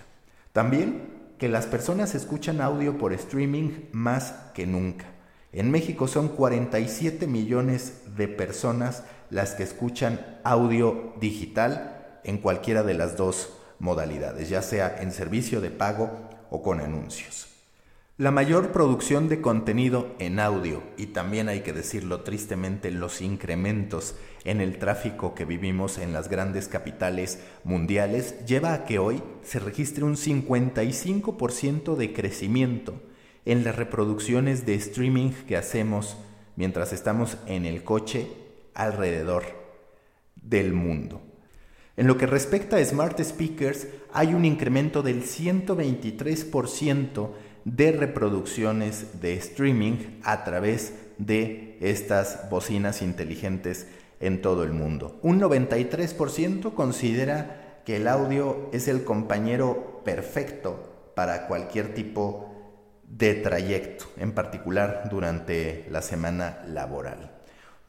También 0.52 1.18
que 1.36 1.48
las 1.48 1.66
personas 1.66 2.14
escuchan 2.14 2.60
audio 2.60 2.96
por 2.96 3.12
streaming 3.12 3.88
más 3.90 4.34
que 4.54 4.68
nunca. 4.68 5.06
En 5.52 5.72
México 5.72 6.06
son 6.06 6.28
47 6.28 7.26
millones 7.26 8.02
de 8.16 8.28
personas 8.28 9.02
las 9.30 9.54
que 9.54 9.64
escuchan 9.64 10.38
audio 10.44 11.14
digital 11.20 12.20
en 12.22 12.38
cualquiera 12.38 12.84
de 12.84 12.94
las 12.94 13.16
dos 13.16 13.59
modalidades, 13.80 14.48
ya 14.48 14.62
sea 14.62 14.96
en 15.00 15.10
servicio 15.10 15.60
de 15.60 15.70
pago 15.70 16.28
o 16.50 16.62
con 16.62 16.80
anuncios. 16.80 17.48
La 18.20 18.30
mayor 18.30 18.70
producción 18.70 19.30
de 19.30 19.40
contenido 19.40 20.14
en 20.18 20.40
audio 20.40 20.82
y 20.98 21.06
también 21.06 21.48
hay 21.48 21.60
que 21.60 21.72
decirlo 21.72 22.20
tristemente 22.20 22.90
los 22.90 23.22
incrementos 23.22 24.14
en 24.44 24.60
el 24.60 24.78
tráfico 24.78 25.34
que 25.34 25.46
vivimos 25.46 25.96
en 25.96 26.12
las 26.12 26.28
grandes 26.28 26.68
capitales 26.68 27.40
mundiales 27.64 28.44
lleva 28.44 28.74
a 28.74 28.84
que 28.84 28.98
hoy 28.98 29.22
se 29.42 29.58
registre 29.58 30.04
un 30.04 30.16
55% 30.16 31.96
de 31.96 32.12
crecimiento 32.12 33.00
en 33.46 33.64
las 33.64 33.76
reproducciones 33.76 34.66
de 34.66 34.74
streaming 34.74 35.30
que 35.48 35.56
hacemos 35.56 36.18
mientras 36.56 36.92
estamos 36.92 37.38
en 37.46 37.64
el 37.64 37.84
coche 37.84 38.26
alrededor 38.74 39.44
del 40.36 40.74
mundo. 40.74 41.22
En 42.00 42.06
lo 42.06 42.16
que 42.16 42.24
respecta 42.24 42.78
a 42.78 42.82
smart 42.82 43.20
speakers, 43.20 43.86
hay 44.14 44.32
un 44.32 44.46
incremento 44.46 45.02
del 45.02 45.22
123% 45.22 47.28
de 47.66 47.92
reproducciones 47.92 49.20
de 49.20 49.34
streaming 49.34 50.18
a 50.22 50.42
través 50.42 50.94
de 51.18 51.76
estas 51.82 52.48
bocinas 52.48 53.02
inteligentes 53.02 53.86
en 54.18 54.40
todo 54.40 54.64
el 54.64 54.72
mundo. 54.72 55.18
Un 55.20 55.42
93% 55.42 56.72
considera 56.72 57.82
que 57.84 57.96
el 57.96 58.08
audio 58.08 58.70
es 58.72 58.88
el 58.88 59.04
compañero 59.04 60.00
perfecto 60.02 61.12
para 61.14 61.48
cualquier 61.48 61.92
tipo 61.92 62.50
de 63.10 63.34
trayecto, 63.34 64.06
en 64.16 64.32
particular 64.32 65.10
durante 65.10 65.84
la 65.90 66.00
semana 66.00 66.62
laboral. 66.66 67.29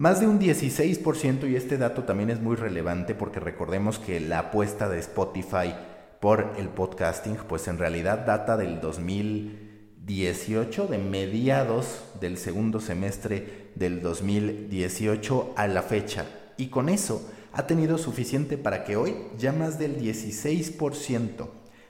Más 0.02 0.20
de 0.20 0.26
un 0.26 0.40
16%, 0.40 1.48
y 1.48 1.56
este 1.56 1.78
dato 1.78 2.06
también 2.06 2.32
es 2.32 2.42
muy 2.42 2.56
relevante 2.56 3.14
porque 3.14 3.40
recordemos 3.40 4.00
que 4.00 4.20
la 4.20 4.40
apuesta 4.40 4.90
de 4.90 4.98
Spotify 4.98 5.76
por 6.20 6.56
el 6.58 6.70
podcasting, 6.70 7.36
pues 7.48 7.68
en 7.68 7.78
realidad 7.78 8.26
data 8.26 8.58
del 8.58 8.82
2018, 8.82 10.88
de 10.88 10.98
mediados 10.98 12.06
del 12.20 12.40
segundo 12.40 12.80
semestre 12.80 13.70
del 13.76 14.02
2018 14.02 15.54
a 15.56 15.68
la 15.68 15.84
fecha. 15.84 16.26
Y 16.58 16.70
con 16.70 16.90
eso 16.90 17.30
ha 17.54 17.68
tenido 17.68 18.00
suficiente 18.00 18.58
para 18.58 18.84
que 18.84 18.96
hoy 18.96 19.14
ya 19.38 19.54
más 19.54 19.78
del 19.78 20.02
16% 20.02 21.48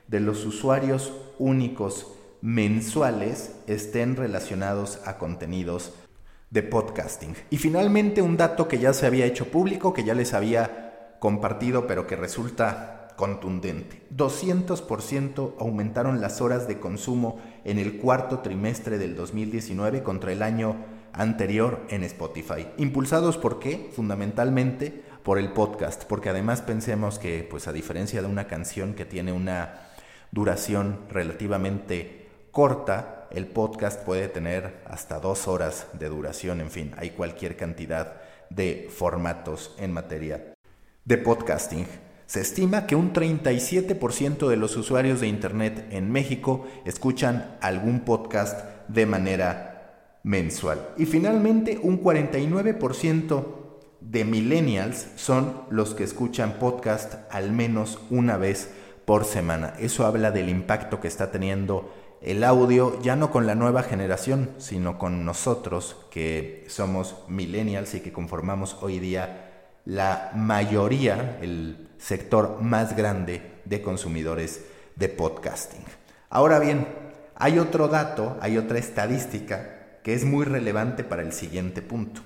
de 0.09 0.19
los 0.19 0.45
usuarios 0.45 1.13
únicos 1.39 2.07
mensuales 2.41 3.55
estén 3.67 4.17
relacionados 4.17 4.99
a 5.05 5.17
contenidos 5.17 5.93
de 6.51 6.61
podcasting. 6.63 7.35
Y 7.49 7.57
finalmente 7.57 8.21
un 8.21 8.37
dato 8.37 8.67
que 8.67 8.77
ya 8.77 8.93
se 8.93 9.07
había 9.07 9.25
hecho 9.25 9.47
público, 9.47 9.93
que 9.93 10.03
ya 10.03 10.13
les 10.13 10.33
había 10.33 11.15
compartido, 11.19 11.87
pero 11.87 12.05
que 12.05 12.15
resulta 12.15 13.07
contundente. 13.15 14.01
200% 14.15 15.55
aumentaron 15.59 16.21
las 16.21 16.41
horas 16.41 16.67
de 16.67 16.79
consumo 16.79 17.39
en 17.63 17.79
el 17.79 17.97
cuarto 17.97 18.39
trimestre 18.39 18.97
del 18.97 19.15
2019 19.15 20.03
contra 20.03 20.31
el 20.31 20.41
año 20.41 20.75
anterior 21.13 21.85
en 21.89 22.03
Spotify. 22.03 22.67
¿Impulsados 22.77 23.37
por 23.37 23.59
qué? 23.59 23.89
Fundamentalmente 23.95 25.03
por 25.23 25.37
el 25.37 25.53
podcast, 25.53 26.03
porque 26.05 26.29
además 26.29 26.61
pensemos 26.61 27.19
que, 27.19 27.47
pues 27.49 27.67
a 27.67 27.73
diferencia 27.73 28.21
de 28.21 28.27
una 28.27 28.47
canción 28.47 28.93
que 28.93 29.05
tiene 29.05 29.31
una 29.31 29.89
duración 30.31 31.01
relativamente 31.09 32.27
corta, 32.51 33.20
el 33.33 33.47
podcast 33.47 34.03
puede 34.03 34.27
tener 34.27 34.81
hasta 34.85 35.19
dos 35.19 35.47
horas 35.47 35.87
de 35.93 36.09
duración, 36.09 36.61
en 36.61 36.71
fin, 36.71 36.93
hay 36.97 37.11
cualquier 37.11 37.55
cantidad 37.55 38.21
de 38.49 38.89
formatos 38.89 39.75
en 39.77 39.93
materia 39.93 40.53
de 41.05 41.17
podcasting. 41.17 41.85
Se 42.25 42.41
estima 42.41 42.87
que 42.87 42.95
un 42.95 43.11
37% 43.11 44.47
de 44.47 44.55
los 44.55 44.77
usuarios 44.77 45.19
de 45.19 45.27
Internet 45.27 45.87
en 45.91 46.11
México 46.11 46.65
escuchan 46.85 47.57
algún 47.61 48.01
podcast 48.01 48.65
de 48.87 49.05
manera 49.05 50.19
mensual. 50.23 50.89
Y 50.97 51.05
finalmente, 51.05 51.79
un 51.81 52.01
49% 52.01 53.45
de 53.99 54.25
millennials 54.25 55.07
son 55.15 55.63
los 55.69 55.93
que 55.93 56.03
escuchan 56.03 56.53
podcast 56.59 57.15
al 57.29 57.51
menos 57.51 57.99
una 58.09 58.37
vez 58.37 58.69
por 59.05 59.25
semana. 59.25 59.73
Eso 59.79 60.05
habla 60.05 60.31
del 60.31 60.49
impacto 60.49 60.99
que 60.99 61.07
está 61.07 61.31
teniendo 61.31 61.93
el 62.21 62.43
audio 62.43 63.01
ya 63.01 63.15
no 63.15 63.31
con 63.31 63.47
la 63.47 63.55
nueva 63.55 63.81
generación, 63.81 64.51
sino 64.59 64.99
con 64.99 65.25
nosotros 65.25 65.97
que 66.11 66.65
somos 66.67 67.15
millennials 67.27 67.95
y 67.95 68.01
que 68.01 68.13
conformamos 68.13 68.77
hoy 68.81 68.99
día 68.99 69.49
la 69.85 70.31
mayoría, 70.35 71.39
el 71.41 71.89
sector 71.97 72.61
más 72.61 72.95
grande 72.95 73.41
de 73.65 73.81
consumidores 73.81 74.65
de 74.95 75.09
podcasting. 75.09 75.83
Ahora 76.29 76.59
bien, 76.59 76.87
hay 77.35 77.57
otro 77.57 77.87
dato, 77.87 78.37
hay 78.39 78.57
otra 78.57 78.77
estadística 78.77 79.99
que 80.03 80.13
es 80.13 80.23
muy 80.23 80.45
relevante 80.45 81.03
para 81.03 81.23
el 81.23 81.33
siguiente 81.33 81.81
punto. 81.81 82.21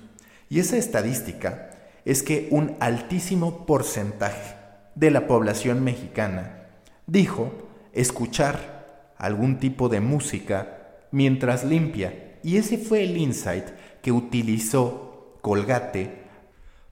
Y 0.50 0.60
esa 0.60 0.76
estadística 0.76 1.70
es 2.04 2.22
que 2.22 2.48
un 2.50 2.76
altísimo 2.80 3.64
porcentaje 3.64 4.56
de 4.94 5.10
la 5.10 5.26
población 5.26 5.82
mexicana 5.82 6.66
dijo 7.06 7.50
escuchar 7.92 8.75
algún 9.18 9.58
tipo 9.58 9.88
de 9.88 10.00
música 10.00 11.06
mientras 11.10 11.64
limpia. 11.64 12.38
Y 12.42 12.58
ese 12.58 12.78
fue 12.78 13.04
el 13.04 13.16
insight 13.16 13.66
que 14.02 14.12
utilizó 14.12 15.38
Colgate 15.42 16.26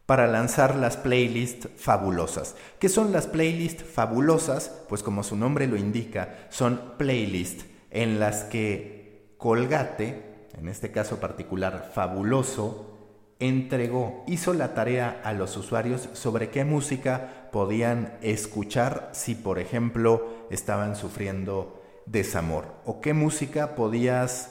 para 0.06 0.26
lanzar 0.26 0.76
las 0.76 0.96
playlists 0.96 1.68
fabulosas. 1.76 2.56
¿Qué 2.78 2.88
son 2.88 3.12
las 3.12 3.26
playlists 3.26 3.84
fabulosas? 3.84 4.70
Pues 4.88 5.02
como 5.02 5.22
su 5.22 5.36
nombre 5.36 5.66
lo 5.66 5.76
indica, 5.76 6.46
son 6.50 6.94
playlists 6.98 7.64
en 7.90 8.20
las 8.20 8.44
que 8.44 9.34
Colgate, 9.38 10.48
en 10.58 10.68
este 10.68 10.90
caso 10.90 11.20
particular 11.20 11.90
fabuloso, 11.94 12.90
entregó, 13.38 14.24
hizo 14.26 14.52
la 14.54 14.74
tarea 14.74 15.20
a 15.24 15.32
los 15.32 15.56
usuarios 15.56 16.08
sobre 16.12 16.50
qué 16.50 16.64
música 16.64 17.48
podían 17.52 18.16
escuchar 18.22 19.10
si, 19.12 19.34
por 19.34 19.58
ejemplo, 19.58 20.46
estaban 20.50 20.96
sufriendo 20.96 21.83
desamor? 22.06 22.74
¿O 22.84 23.00
qué 23.00 23.12
música 23.14 23.74
podías 23.74 24.50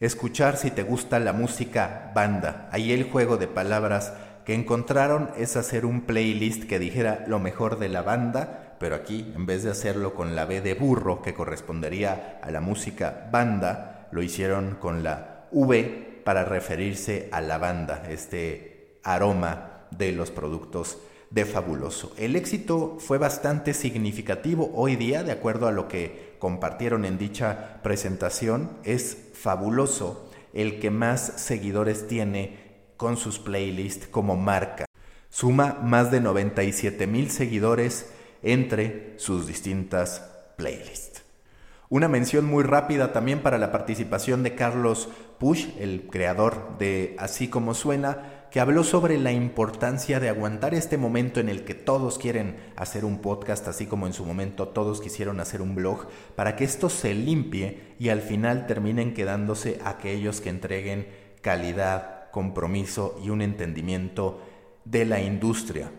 escuchar 0.00 0.56
si 0.56 0.70
te 0.70 0.82
gusta 0.82 1.18
la 1.18 1.32
música 1.32 2.12
banda? 2.14 2.68
Ahí 2.72 2.92
el 2.92 3.04
juego 3.04 3.36
de 3.36 3.46
palabras 3.46 4.12
que 4.44 4.54
encontraron 4.54 5.30
es 5.36 5.56
hacer 5.56 5.84
un 5.86 6.02
playlist 6.02 6.64
que 6.64 6.78
dijera 6.78 7.24
lo 7.26 7.38
mejor 7.38 7.78
de 7.78 7.88
la 7.88 8.02
banda, 8.02 8.76
pero 8.80 8.94
aquí 8.96 9.32
en 9.34 9.46
vez 9.46 9.62
de 9.62 9.70
hacerlo 9.70 10.14
con 10.14 10.34
la 10.34 10.46
B 10.46 10.60
de 10.60 10.74
burro 10.74 11.22
que 11.22 11.34
correspondería 11.34 12.40
a 12.42 12.50
la 12.50 12.60
música 12.60 13.28
banda, 13.30 14.08
lo 14.12 14.22
hicieron 14.22 14.76
con 14.80 15.02
la 15.02 15.46
V 15.52 16.22
para 16.24 16.44
referirse 16.44 17.28
a 17.32 17.40
la 17.40 17.58
banda, 17.58 18.02
este 18.08 18.98
aroma 19.02 19.86
de 19.90 20.12
los 20.12 20.30
productos 20.30 20.98
de 21.30 21.44
Fabuloso. 21.44 22.12
El 22.16 22.36
éxito 22.36 22.96
fue 22.98 23.18
bastante 23.18 23.74
significativo 23.74 24.70
hoy 24.74 24.96
día, 24.96 25.22
de 25.22 25.32
acuerdo 25.32 25.68
a 25.68 25.72
lo 25.72 25.88
que 25.88 26.29
compartieron 26.40 27.04
en 27.04 27.18
dicha 27.18 27.80
presentación, 27.84 28.70
es 28.82 29.28
Fabuloso 29.34 30.28
el 30.52 30.80
que 30.80 30.90
más 30.90 31.34
seguidores 31.36 32.08
tiene 32.08 32.58
con 32.96 33.16
sus 33.16 33.38
playlists 33.38 34.08
como 34.08 34.36
marca. 34.36 34.86
Suma 35.28 35.78
más 35.82 36.10
de 36.10 36.20
97 36.20 37.06
mil 37.06 37.30
seguidores 37.30 38.10
entre 38.42 39.14
sus 39.16 39.46
distintas 39.46 40.28
playlists. 40.56 41.22
Una 41.88 42.08
mención 42.08 42.44
muy 42.44 42.62
rápida 42.64 43.12
también 43.12 43.40
para 43.40 43.58
la 43.58 43.72
participación 43.72 44.42
de 44.42 44.54
Carlos 44.54 45.08
Push, 45.38 45.68
el 45.78 46.08
creador 46.10 46.78
de 46.78 47.16
Así 47.18 47.48
como 47.48 47.74
suena, 47.74 48.39
que 48.50 48.60
habló 48.60 48.82
sobre 48.82 49.16
la 49.18 49.32
importancia 49.32 50.18
de 50.18 50.28
aguantar 50.28 50.74
este 50.74 50.98
momento 50.98 51.38
en 51.40 51.48
el 51.48 51.64
que 51.64 51.74
todos 51.74 52.18
quieren 52.18 52.56
hacer 52.76 53.04
un 53.04 53.18
podcast, 53.18 53.68
así 53.68 53.86
como 53.86 54.06
en 54.06 54.12
su 54.12 54.24
momento 54.24 54.68
todos 54.68 55.00
quisieron 55.00 55.38
hacer 55.38 55.62
un 55.62 55.74
blog, 55.74 56.08
para 56.34 56.56
que 56.56 56.64
esto 56.64 56.88
se 56.88 57.14
limpie 57.14 57.94
y 57.98 58.08
al 58.08 58.22
final 58.22 58.66
terminen 58.66 59.14
quedándose 59.14 59.80
aquellos 59.84 60.40
que 60.40 60.48
entreguen 60.48 61.06
calidad, 61.42 62.30
compromiso 62.32 63.18
y 63.22 63.30
un 63.30 63.40
entendimiento 63.42 64.40
de 64.84 65.04
la 65.04 65.20
industria. 65.20 65.90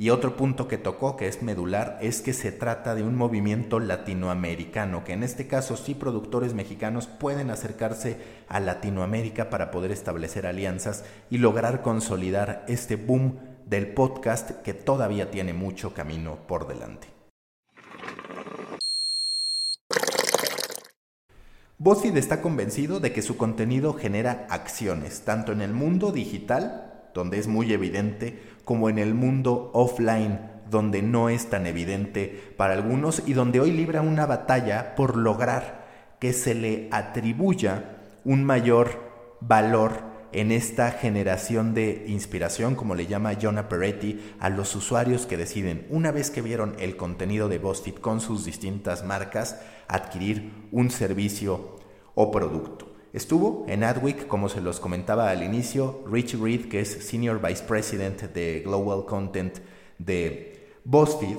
Y 0.00 0.08
otro 0.08 0.34
punto 0.34 0.66
que 0.66 0.78
tocó, 0.78 1.18
que 1.18 1.28
es 1.28 1.42
medular, 1.42 1.98
es 2.00 2.22
que 2.22 2.32
se 2.32 2.52
trata 2.52 2.94
de 2.94 3.02
un 3.02 3.16
movimiento 3.16 3.78
latinoamericano, 3.80 5.04
que 5.04 5.12
en 5.12 5.22
este 5.22 5.46
caso 5.46 5.76
sí 5.76 5.94
productores 5.94 6.54
mexicanos 6.54 7.06
pueden 7.06 7.50
acercarse 7.50 8.16
a 8.48 8.60
Latinoamérica 8.60 9.50
para 9.50 9.70
poder 9.70 9.90
establecer 9.90 10.46
alianzas 10.46 11.04
y 11.28 11.36
lograr 11.36 11.82
consolidar 11.82 12.64
este 12.66 12.96
boom 12.96 13.40
del 13.66 13.88
podcast 13.88 14.62
que 14.62 14.72
todavía 14.72 15.30
tiene 15.30 15.52
mucho 15.52 15.92
camino 15.92 16.38
por 16.48 16.66
delante. 16.66 17.08
BuzzFeed 21.76 22.16
está 22.16 22.40
convencido 22.40 23.00
de 23.00 23.12
que 23.12 23.20
su 23.20 23.36
contenido 23.36 23.92
genera 23.92 24.46
acciones, 24.48 25.26
tanto 25.26 25.52
en 25.52 25.60
el 25.60 25.74
mundo 25.74 26.10
digital 26.10 26.89
donde 27.14 27.38
es 27.38 27.46
muy 27.46 27.72
evidente, 27.72 28.42
como 28.64 28.88
en 28.88 28.98
el 28.98 29.14
mundo 29.14 29.70
offline, 29.74 30.38
donde 30.70 31.02
no 31.02 31.28
es 31.28 31.50
tan 31.50 31.66
evidente 31.66 32.54
para 32.56 32.74
algunos 32.74 33.22
y 33.26 33.32
donde 33.32 33.60
hoy 33.60 33.72
libra 33.72 34.02
una 34.02 34.26
batalla 34.26 34.94
por 34.94 35.16
lograr 35.16 36.16
que 36.20 36.32
se 36.32 36.54
le 36.54 36.88
atribuya 36.92 37.96
un 38.24 38.44
mayor 38.44 39.10
valor 39.40 40.10
en 40.32 40.52
esta 40.52 40.92
generación 40.92 41.74
de 41.74 42.04
inspiración, 42.06 42.76
como 42.76 42.94
le 42.94 43.06
llama 43.06 43.36
Jonah 43.40 43.68
Peretti, 43.68 44.34
a 44.38 44.48
los 44.48 44.76
usuarios 44.76 45.26
que 45.26 45.36
deciden, 45.36 45.86
una 45.90 46.12
vez 46.12 46.30
que 46.30 46.42
vieron 46.42 46.76
el 46.78 46.96
contenido 46.96 47.48
de 47.48 47.58
BuzzFeed 47.58 47.96
con 47.96 48.20
sus 48.20 48.44
distintas 48.44 49.04
marcas, 49.04 49.60
adquirir 49.88 50.52
un 50.70 50.90
servicio 50.90 51.78
o 52.14 52.30
producto. 52.30 52.89
Estuvo 53.12 53.64
en 53.68 53.82
Adweek, 53.82 54.28
como 54.28 54.48
se 54.48 54.60
los 54.60 54.78
comentaba 54.78 55.30
al 55.30 55.42
inicio, 55.42 56.04
Rich 56.06 56.34
Reed, 56.40 56.68
que 56.68 56.80
es 56.80 56.88
Senior 56.88 57.40
Vice 57.44 57.64
President 57.64 58.22
de 58.22 58.60
Global 58.60 59.04
Content 59.04 59.58
de 59.98 60.68
BuzzFeed, 60.84 61.38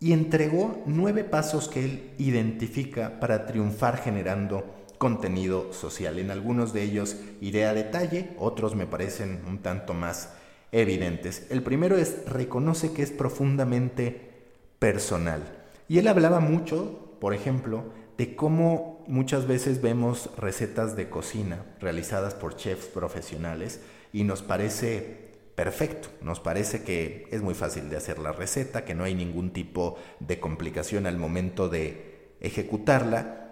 y 0.00 0.12
entregó 0.12 0.82
nueve 0.86 1.22
pasos 1.22 1.68
que 1.68 1.84
él 1.84 2.10
identifica 2.18 3.20
para 3.20 3.46
triunfar 3.46 3.98
generando 3.98 4.64
contenido 4.98 5.72
social. 5.72 6.18
En 6.18 6.32
algunos 6.32 6.72
de 6.72 6.82
ellos 6.82 7.16
iré 7.40 7.66
a 7.66 7.74
detalle, 7.74 8.30
otros 8.38 8.74
me 8.74 8.86
parecen 8.86 9.42
un 9.46 9.58
tanto 9.58 9.94
más 9.94 10.32
evidentes. 10.72 11.46
El 11.50 11.62
primero 11.62 11.96
es 11.96 12.26
reconoce 12.26 12.92
que 12.92 13.02
es 13.02 13.12
profundamente 13.12 14.32
personal. 14.80 15.42
Y 15.88 15.98
él 15.98 16.08
hablaba 16.08 16.40
mucho, 16.40 17.16
por 17.20 17.32
ejemplo, 17.32 17.84
de 18.18 18.34
cómo 18.34 18.95
muchas 19.08 19.46
veces 19.46 19.80
vemos 19.80 20.30
recetas 20.36 20.96
de 20.96 21.08
cocina 21.08 21.64
realizadas 21.80 22.34
por 22.34 22.56
chefs 22.56 22.86
profesionales 22.86 23.80
y 24.12 24.24
nos 24.24 24.42
parece 24.42 25.26
perfecto, 25.54 26.08
nos 26.20 26.40
parece 26.40 26.84
que 26.84 27.26
es 27.30 27.42
muy 27.42 27.54
fácil 27.54 27.88
de 27.88 27.96
hacer 27.96 28.18
la 28.18 28.32
receta, 28.32 28.84
que 28.84 28.94
no 28.94 29.04
hay 29.04 29.14
ningún 29.14 29.50
tipo 29.50 29.98
de 30.20 30.38
complicación 30.38 31.06
al 31.06 31.16
momento 31.16 31.68
de 31.68 32.36
ejecutarla. 32.40 33.42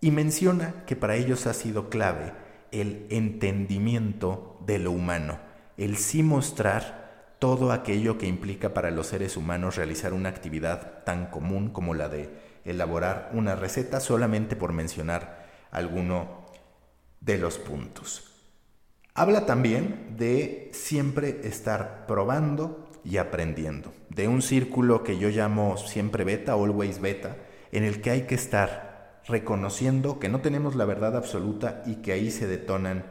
Y 0.00 0.10
menciona 0.10 0.84
que 0.86 0.94
para 0.94 1.16
ellos 1.16 1.46
ha 1.46 1.54
sido 1.54 1.88
clave 1.88 2.34
el 2.70 3.06
entendimiento 3.08 4.58
de 4.66 4.78
lo 4.78 4.92
humano, 4.92 5.38
el 5.78 5.96
sí 5.96 6.22
mostrar 6.22 7.34
todo 7.38 7.72
aquello 7.72 8.18
que 8.18 8.26
implica 8.26 8.74
para 8.74 8.90
los 8.90 9.08
seres 9.08 9.36
humanos 9.36 9.76
realizar 9.76 10.12
una 10.12 10.28
actividad 10.28 11.04
tan 11.04 11.26
común 11.26 11.70
como 11.70 11.94
la 11.94 12.08
de 12.08 12.30
elaborar 12.66 13.30
una 13.32 13.54
receta 13.54 14.00
solamente 14.00 14.56
por 14.56 14.72
mencionar 14.72 15.46
alguno 15.70 16.46
de 17.20 17.38
los 17.38 17.58
puntos. 17.58 18.32
Habla 19.14 19.46
también 19.46 20.16
de 20.18 20.70
siempre 20.74 21.40
estar 21.44 22.06
probando 22.06 22.90
y 23.02 23.16
aprendiendo, 23.16 23.92
de 24.10 24.28
un 24.28 24.42
círculo 24.42 25.04
que 25.04 25.16
yo 25.16 25.28
llamo 25.28 25.76
siempre 25.76 26.24
beta, 26.24 26.52
always 26.52 27.00
beta, 27.00 27.36
en 27.72 27.84
el 27.84 28.02
que 28.02 28.10
hay 28.10 28.22
que 28.22 28.34
estar 28.34 29.22
reconociendo 29.26 30.18
que 30.18 30.28
no 30.28 30.40
tenemos 30.40 30.74
la 30.74 30.84
verdad 30.84 31.16
absoluta 31.16 31.82
y 31.86 31.96
que 31.96 32.12
ahí 32.12 32.30
se 32.30 32.46
detonan 32.46 33.06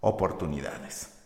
oportunidades. 0.00 1.19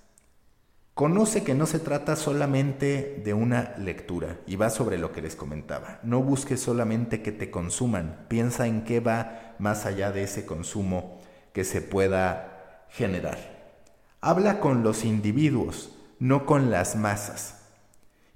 Conoce 0.94 1.42
que 1.42 1.54
no 1.54 1.66
se 1.66 1.80
trata 1.80 2.14
solamente 2.14 3.20
de 3.24 3.34
una 3.34 3.74
lectura 3.78 4.38
y 4.46 4.54
va 4.54 4.70
sobre 4.70 4.96
lo 4.96 5.10
que 5.10 5.22
les 5.22 5.34
comentaba. 5.34 5.98
No 6.04 6.22
busques 6.22 6.60
solamente 6.60 7.20
que 7.20 7.32
te 7.32 7.50
consuman, 7.50 8.26
piensa 8.28 8.68
en 8.68 8.84
qué 8.84 9.00
va 9.00 9.56
más 9.58 9.86
allá 9.86 10.12
de 10.12 10.22
ese 10.22 10.46
consumo 10.46 11.20
que 11.52 11.64
se 11.64 11.82
pueda 11.82 12.86
generar. 12.90 13.38
Habla 14.20 14.60
con 14.60 14.84
los 14.84 15.04
individuos, 15.04 15.90
no 16.20 16.46
con 16.46 16.70
las 16.70 16.94
masas. 16.94 17.62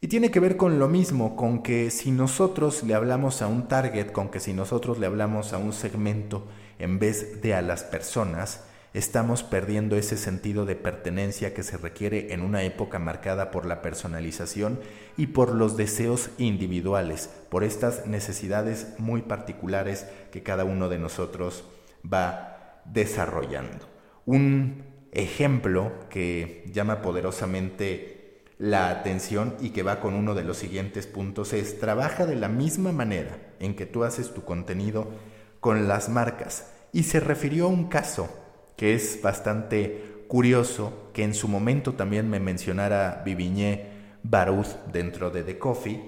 Y 0.00 0.08
tiene 0.08 0.32
que 0.32 0.40
ver 0.40 0.56
con 0.56 0.80
lo 0.80 0.88
mismo, 0.88 1.36
con 1.36 1.62
que 1.62 1.92
si 1.92 2.10
nosotros 2.10 2.82
le 2.82 2.94
hablamos 2.94 3.40
a 3.40 3.46
un 3.46 3.68
target, 3.68 4.10
con 4.10 4.30
que 4.30 4.40
si 4.40 4.52
nosotros 4.52 4.98
le 4.98 5.06
hablamos 5.06 5.52
a 5.52 5.58
un 5.58 5.72
segmento 5.72 6.48
en 6.80 6.98
vez 6.98 7.40
de 7.40 7.54
a 7.54 7.62
las 7.62 7.84
personas, 7.84 8.64
estamos 8.94 9.42
perdiendo 9.42 9.96
ese 9.96 10.16
sentido 10.16 10.64
de 10.64 10.76
pertenencia 10.76 11.54
que 11.54 11.62
se 11.62 11.76
requiere 11.76 12.32
en 12.32 12.40
una 12.40 12.62
época 12.62 12.98
marcada 12.98 13.50
por 13.50 13.66
la 13.66 13.82
personalización 13.82 14.80
y 15.16 15.28
por 15.28 15.54
los 15.54 15.76
deseos 15.76 16.30
individuales, 16.38 17.30
por 17.50 17.64
estas 17.64 18.06
necesidades 18.06 18.94
muy 18.98 19.22
particulares 19.22 20.06
que 20.32 20.42
cada 20.42 20.64
uno 20.64 20.88
de 20.88 20.98
nosotros 20.98 21.64
va 22.10 22.82
desarrollando. 22.84 23.86
Un 24.24 24.84
ejemplo 25.12 25.92
que 26.10 26.64
llama 26.72 27.02
poderosamente 27.02 28.44
la 28.58 28.90
atención 28.90 29.54
y 29.60 29.70
que 29.70 29.82
va 29.82 30.00
con 30.00 30.14
uno 30.14 30.34
de 30.34 30.42
los 30.42 30.56
siguientes 30.56 31.06
puntos 31.06 31.52
es 31.52 31.78
trabaja 31.78 32.26
de 32.26 32.34
la 32.34 32.48
misma 32.48 32.92
manera 32.92 33.38
en 33.60 33.76
que 33.76 33.86
tú 33.86 34.04
haces 34.04 34.34
tu 34.34 34.44
contenido 34.44 35.08
con 35.60 35.86
las 35.88 36.08
marcas 36.08 36.72
y 36.92 37.04
se 37.04 37.20
refirió 37.20 37.66
a 37.66 37.68
un 37.68 37.88
caso 37.88 38.28
que 38.78 38.94
es 38.94 39.20
bastante 39.20 40.22
curioso 40.28 41.10
que 41.12 41.24
en 41.24 41.34
su 41.34 41.48
momento 41.48 41.94
también 41.94 42.30
me 42.30 42.38
mencionara 42.38 43.22
Viviñé 43.24 43.88
Baruz 44.22 44.76
dentro 44.92 45.30
de 45.30 45.42
The 45.42 45.58
Coffee, 45.58 46.00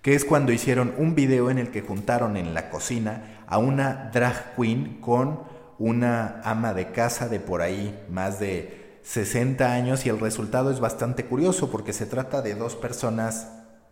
que 0.00 0.14
es 0.14 0.24
cuando 0.24 0.52
hicieron 0.52 0.94
un 0.96 1.16
video 1.16 1.50
en 1.50 1.58
el 1.58 1.72
que 1.72 1.82
juntaron 1.82 2.36
en 2.36 2.54
la 2.54 2.70
cocina 2.70 3.42
a 3.48 3.58
una 3.58 4.10
drag 4.14 4.54
queen 4.54 5.00
con 5.00 5.40
una 5.80 6.40
ama 6.44 6.72
de 6.72 6.92
casa 6.92 7.28
de 7.28 7.40
por 7.40 7.62
ahí 7.62 7.98
más 8.08 8.38
de 8.38 9.00
60 9.02 9.72
años 9.72 10.06
y 10.06 10.08
el 10.08 10.20
resultado 10.20 10.70
es 10.70 10.78
bastante 10.78 11.24
curioso 11.24 11.68
porque 11.68 11.92
se 11.92 12.06
trata 12.06 12.42
de 12.42 12.54
dos 12.54 12.76
personas 12.76 13.48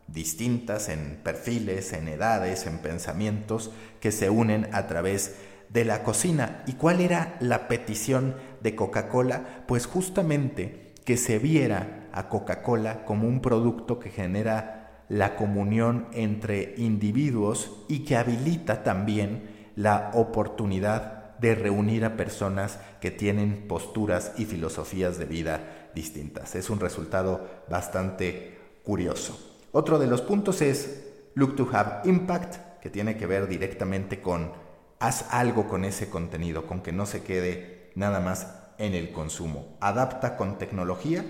distintas 0.07 0.89
en 0.89 1.19
perfiles, 1.25 1.93
en 1.93 2.07
edades, 2.07 2.67
en 2.67 2.79
pensamientos 2.79 3.73
que 3.99 4.13
se 4.13 4.31
unen 4.31 4.69
a 4.73 4.87
través 4.87 5.31
de 5.31 5.56
la 5.73 6.03
cocina. 6.03 6.63
¿Y 6.67 6.75
cuál 6.75 7.01
era 7.01 7.37
la 7.41 7.69
petición 7.69 8.37
de 8.63 8.75
Coca-Cola? 8.75 9.65
Pues 9.67 9.87
justamente 9.87 10.95
que 11.05 11.17
se 11.17 11.39
viera 11.39 12.09
a 12.13 12.29
Coca-Cola 12.29 13.05
como 13.05 13.29
un 13.29 13.41
producto 13.41 13.99
que 13.99 14.11
genera 14.11 15.05
la 15.09 15.37
comunión 15.37 16.09
entre 16.13 16.75
individuos 16.79 17.85
y 17.89 18.01
que 18.01 18.17
habilita 18.17 18.83
también 18.83 19.71
la 19.77 20.11
oportunidad 20.15 21.37
de 21.39 21.55
reunir 21.55 22.05
a 22.05 22.17
personas 22.17 22.79
que 23.01 23.11
tienen 23.11 23.67
posturas 23.69 24.33
y 24.39 24.47
filosofías 24.47 25.19
de 25.19 25.27
vida 25.27 25.91
distintas. 25.95 26.55
Es 26.55 26.71
un 26.71 26.81
resultado 26.81 27.47
bastante 27.69 28.59
curioso. 28.83 29.39
Otro 29.73 29.99
de 29.99 30.07
los 30.07 30.23
puntos 30.23 30.63
es 30.63 31.05
Look 31.35 31.55
to 31.57 31.69
Have 31.71 32.09
Impact, 32.09 32.81
que 32.81 32.89
tiene 32.89 33.17
que 33.17 33.27
ver 33.27 33.47
directamente 33.47 34.21
con 34.21 34.53
haz 34.99 35.27
algo 35.31 35.69
con 35.69 35.85
ese 35.85 36.09
contenido, 36.09 36.67
con 36.67 36.81
que 36.83 36.93
no 36.93 37.07
se 37.07 37.23
quede 37.23 37.91
nada 37.95 38.21
más 38.21 38.49
en 38.79 38.95
el 38.95 39.13
consumo. 39.13 39.77
Adapta 39.81 40.37
con 40.37 40.59
tecnología, 40.59 41.25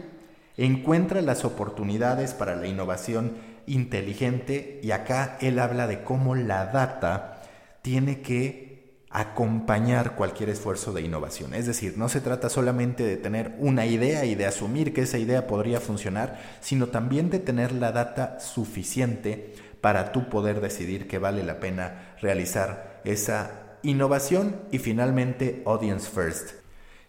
encuentra 0.57 1.21
las 1.23 1.45
oportunidades 1.45 2.35
para 2.35 2.57
la 2.57 2.67
innovación 2.67 3.35
inteligente 3.67 4.81
y 4.83 4.93
acá 4.93 5.37
él 5.41 5.59
habla 5.59 5.87
de 5.87 6.03
cómo 6.03 6.35
la 6.35 6.67
data 6.67 7.43
tiene 7.83 8.21
que 8.21 8.67
acompañar 9.11 10.15
cualquier 10.15 10.51
esfuerzo 10.51 10.93
de 10.93 11.03
innovación. 11.03 11.55
Es 11.55 11.67
decir, 11.67 11.97
no 11.97 12.09
se 12.09 12.21
trata 12.21 12.49
solamente 12.49 13.03
de 13.03 13.17
tener 13.17 13.55
una 13.59 13.87
idea 13.87 14.25
y 14.25 14.35
de 14.35 14.47
asumir 14.47 14.93
que 14.93 15.03
esa 15.03 15.19
idea 15.19 15.47
podría 15.47 15.81
funcionar, 15.81 16.39
sino 16.61 16.89
también 16.89 17.31
de 17.31 17.39
tener 17.39 17.73
la 17.73 17.93
data 17.93 18.41
suficiente 18.41 19.55
para 19.81 20.13
tú 20.13 20.29
poder 20.29 20.61
decidir 20.61 21.07
que 21.09 21.19
vale 21.19 21.45
la 21.45 21.61
pena 21.61 22.17
realizar 22.21 22.96
esa 23.07 23.79
innovación 23.83 24.57
y 24.71 24.79
finalmente 24.79 25.63
audience 25.65 26.11
first. 26.11 26.51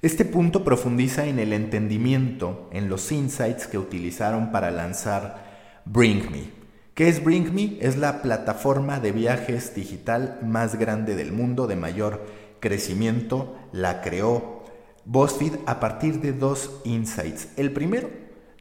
Este 0.01 0.25
punto 0.25 0.63
profundiza 0.63 1.25
en 1.25 1.39
el 1.39 1.53
entendimiento, 1.53 2.69
en 2.71 2.87
los 2.87 3.11
insights 3.11 3.67
que 3.67 3.79
utilizaron 3.79 4.51
para 4.51 4.69
lanzar 4.69 5.81
Bring 5.85 6.31
Me. 6.31 6.51
¿Qué 6.93 7.09
es 7.09 7.23
Bring 7.23 7.53
Me? 7.53 7.77
Es 7.81 7.97
la 7.97 8.21
plataforma 8.21 8.99
de 8.99 9.11
viajes 9.11 9.73
digital 9.73 10.39
más 10.43 10.75
grande 10.75 11.15
del 11.15 11.31
mundo, 11.31 11.65
de 11.65 11.75
mayor 11.75 12.25
crecimiento. 12.59 13.57
La 13.71 14.01
creó 14.01 14.63
BuzzFeed 15.05 15.53
a 15.65 15.79
partir 15.79 16.21
de 16.21 16.33
dos 16.33 16.81
insights. 16.85 17.47
El 17.57 17.71
primero, 17.73 18.09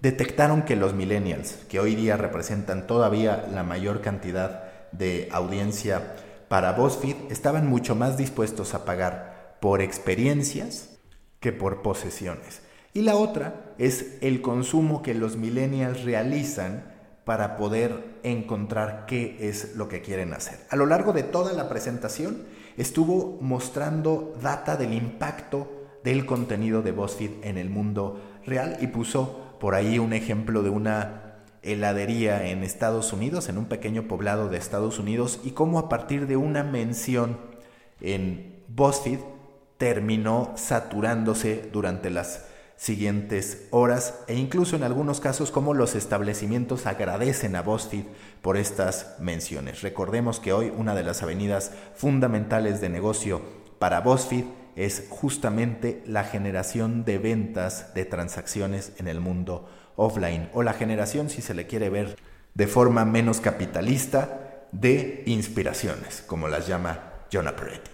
detectaron 0.01 0.63
que 0.63 0.77
los 0.77 0.95
millennials, 0.95 1.59
que 1.69 1.81
hoy 1.81 1.95
día 1.95 2.17
representan 2.17 2.87
todavía 2.87 3.47
la 3.53 3.63
mayor 3.63 4.01
cantidad 4.01 4.91
de 4.93 5.29
audiencia 5.33 6.15
para 6.49 6.73
BuzzFeed, 6.73 7.31
estaban 7.31 7.67
mucho 7.67 7.95
más 7.95 8.17
dispuestos 8.17 8.75
a 8.75 8.85
pagar 8.85 9.57
por 9.61 9.81
experiencias 9.81 10.99
que 11.41 11.53
por 11.53 11.83
posesiones. 11.83 12.63
Y 12.95 13.03
la 13.03 13.17
otra 13.17 13.75
es 13.79 14.19
el 14.21 14.41
consumo 14.41 15.03
que 15.03 15.15
los 15.15 15.37
millennials 15.37 16.05
realizan 16.05 16.95
para 17.25 17.57
poder 17.57 18.05
encontrar 18.23 19.05
qué 19.07 19.37
es 19.49 19.75
lo 19.75 19.89
que 19.89 20.01
quieren 20.01 20.33
hacer. 20.33 20.61
A 20.71 20.77
lo 20.77 20.87
largo 20.87 21.13
de 21.13 21.25
toda 21.25 21.53
la 21.53 21.69
presentación 21.69 22.45
estuvo 22.77 23.39
mostrando 23.41 24.35
data 24.41 24.77
del 24.77 24.95
impacto 24.95 25.89
del 26.05 26.25
contenido 26.25 26.83
de 26.83 26.93
BuzzFeed 26.93 27.43
en 27.43 27.59
el 27.59 27.69
mundo 27.69 28.21
real 28.47 28.79
y 28.81 28.87
puso 28.87 29.57
por 29.59 29.75
ahí 29.75 29.99
un 29.99 30.13
ejemplo 30.13 30.63
de 30.63 30.71
una 30.71 31.26
heladería 31.63 32.49
en 32.49 32.63
Estados 32.63 33.13
Unidos, 33.13 33.49
en 33.49 33.59
un 33.59 33.67
pequeño 33.67 34.09
poblado 34.09 34.49
de 34.49 34.59
Estados 34.59 34.99
Unidos, 34.99 35.41
y 35.45 35.51
cómo 35.51 35.79
a 35.79 35.89
partir 35.89 36.27
de 36.27 36.37
una 36.37 36.63
mención 36.63 37.39
en 38.01 38.63
BuzzFeed 38.69 39.21
terminó 39.79 40.53
saturándose 40.57 41.69
durante 41.73 42.11
las 42.11 42.45
siguientes 42.77 43.69
horas 43.71 44.21
e 44.29 44.35
incluso 44.35 44.77
en 44.77 44.83
algunos 44.83 45.21
casos 45.21 45.51
como 45.51 45.73
los 45.73 45.95
establecimientos 45.95 46.87
agradecen 46.87 47.57
a 47.57 47.63
BuzzFeed 47.63 48.05
por 48.43 48.57
estas 48.57 49.17
menciones. 49.19 49.83
Recordemos 49.83 50.41
que 50.41 50.53
hoy 50.53 50.73
una 50.77 50.95
de 50.95 51.03
las 51.03 51.23
avenidas 51.23 51.73
fundamentales 51.95 52.81
de 52.81 52.91
negocio 52.91 53.41
para 53.79 54.01
BuzzFeed 54.01 54.45
es 54.77 55.07
justamente 55.09 56.03
la 56.07 56.23
generación 56.23 57.05
de 57.05 57.19
ventas 57.19 57.95
de 57.95 58.05
transacciones 58.05 58.93
en 58.99 59.09
el 59.09 59.21
mundo 59.21 59.69
offline 59.97 60.51
o 60.53 60.63
la 60.63 60.75
generación, 60.75 61.31
si 61.31 61.43
se 61.43 61.55
le 61.55 61.67
quiere 61.67 61.91
ver 61.91 62.17
de 62.55 62.67
forma 62.67 63.05
menos 63.05 63.41
capitalista, 63.41 64.43
de 64.73 65.23
inspiraciones, 65.27 66.23
como 66.27 66.49
las 66.49 66.67
llama 66.67 67.25
John 67.33 67.47
Peretti. 67.57 67.91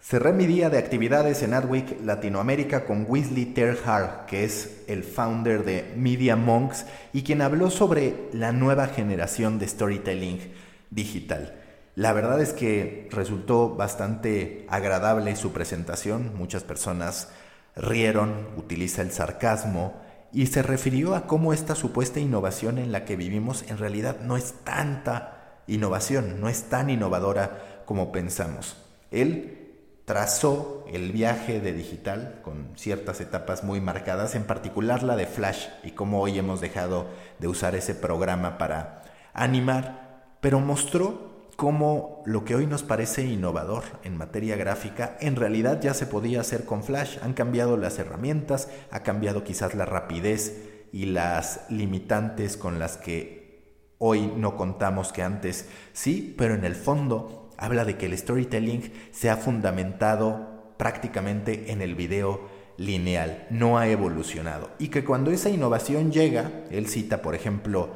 Cerré 0.00 0.32
mi 0.32 0.46
día 0.46 0.70
de 0.70 0.78
actividades 0.78 1.42
en 1.42 1.52
Adweek 1.52 2.02
Latinoamérica 2.02 2.86
con 2.86 3.04
Weasley 3.06 3.44
Terhar, 3.44 4.24
que 4.26 4.44
es 4.44 4.84
el 4.88 5.04
founder 5.04 5.64
de 5.64 5.92
Media 5.96 6.34
Monks 6.34 6.86
y 7.12 7.22
quien 7.24 7.42
habló 7.42 7.68
sobre 7.68 8.30
la 8.32 8.52
nueva 8.52 8.86
generación 8.86 9.58
de 9.58 9.68
storytelling 9.68 10.40
digital. 10.90 11.54
La 11.94 12.12
verdad 12.12 12.40
es 12.40 12.52
que 12.52 13.08
resultó 13.10 13.74
bastante 13.74 14.66
agradable 14.68 15.34
su 15.36 15.52
presentación, 15.52 16.32
muchas 16.36 16.62
personas 16.62 17.30
rieron, 17.74 18.48
utiliza 18.56 19.02
el 19.02 19.10
sarcasmo 19.10 20.00
y 20.32 20.46
se 20.46 20.62
refirió 20.62 21.14
a 21.14 21.26
cómo 21.26 21.52
esta 21.52 21.74
supuesta 21.74 22.20
innovación 22.20 22.78
en 22.78 22.92
la 22.92 23.04
que 23.04 23.16
vivimos 23.16 23.64
en 23.68 23.78
realidad 23.78 24.20
no 24.20 24.36
es 24.36 24.54
tanta 24.64 25.62
innovación, 25.66 26.40
no 26.40 26.48
es 26.48 26.64
tan 26.64 26.90
innovadora 26.90 27.82
como 27.84 28.12
pensamos. 28.12 28.76
Él 29.10 29.58
trazó 30.04 30.84
el 30.90 31.12
viaje 31.12 31.60
de 31.60 31.72
digital 31.72 32.40
con 32.42 32.72
ciertas 32.76 33.20
etapas 33.20 33.62
muy 33.62 33.80
marcadas, 33.80 34.34
en 34.34 34.44
particular 34.44 35.02
la 35.02 35.16
de 35.16 35.26
Flash 35.26 35.66
y 35.84 35.90
cómo 35.90 36.20
hoy 36.20 36.38
hemos 36.38 36.60
dejado 36.60 37.06
de 37.38 37.48
usar 37.48 37.74
ese 37.74 37.94
programa 37.94 38.56
para 38.56 39.02
animar, 39.34 40.07
pero 40.40 40.60
mostró 40.60 41.28
cómo 41.56 42.22
lo 42.24 42.44
que 42.44 42.54
hoy 42.54 42.66
nos 42.66 42.84
parece 42.84 43.24
innovador 43.24 43.82
en 44.04 44.16
materia 44.16 44.56
gráfica 44.56 45.16
en 45.20 45.34
realidad 45.34 45.80
ya 45.80 45.92
se 45.92 46.06
podía 46.06 46.40
hacer 46.40 46.64
con 46.64 46.84
Flash. 46.84 47.18
Han 47.20 47.34
cambiado 47.34 47.76
las 47.76 47.98
herramientas, 47.98 48.68
ha 48.92 49.02
cambiado 49.02 49.42
quizás 49.42 49.74
la 49.74 49.84
rapidez 49.84 50.86
y 50.92 51.06
las 51.06 51.62
limitantes 51.68 52.56
con 52.56 52.78
las 52.78 52.96
que 52.96 53.84
hoy 53.98 54.32
no 54.36 54.56
contamos 54.56 55.12
que 55.12 55.22
antes 55.22 55.68
sí, 55.92 56.34
pero 56.38 56.54
en 56.54 56.64
el 56.64 56.76
fondo 56.76 57.50
habla 57.58 57.84
de 57.84 57.96
que 57.96 58.06
el 58.06 58.16
storytelling 58.16 58.92
se 59.10 59.28
ha 59.28 59.36
fundamentado 59.36 60.72
prácticamente 60.76 61.72
en 61.72 61.82
el 61.82 61.96
video 61.96 62.48
lineal, 62.76 63.48
no 63.50 63.78
ha 63.78 63.88
evolucionado. 63.88 64.70
Y 64.78 64.88
que 64.88 65.04
cuando 65.04 65.32
esa 65.32 65.50
innovación 65.50 66.12
llega, 66.12 66.52
él 66.70 66.86
cita 66.86 67.20
por 67.20 67.34
ejemplo 67.34 67.90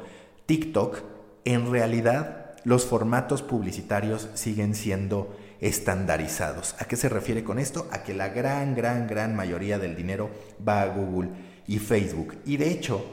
TikTok, 0.45 1.12
en 1.45 1.71
realidad 1.71 2.53
los 2.63 2.85
formatos 2.85 3.41
publicitarios 3.41 4.29
siguen 4.33 4.75
siendo 4.75 5.35
estandarizados. 5.59 6.75
¿A 6.79 6.85
qué 6.85 6.95
se 6.95 7.09
refiere 7.09 7.43
con 7.43 7.59
esto? 7.59 7.87
A 7.91 8.03
que 8.03 8.13
la 8.13 8.29
gran, 8.29 8.75
gran, 8.75 9.07
gran 9.07 9.35
mayoría 9.35 9.79
del 9.79 9.95
dinero 9.95 10.29
va 10.65 10.81
a 10.81 10.87
Google 10.87 11.29
y 11.67 11.79
Facebook. 11.79 12.37
Y 12.45 12.57
de 12.57 12.69
hecho, 12.69 13.05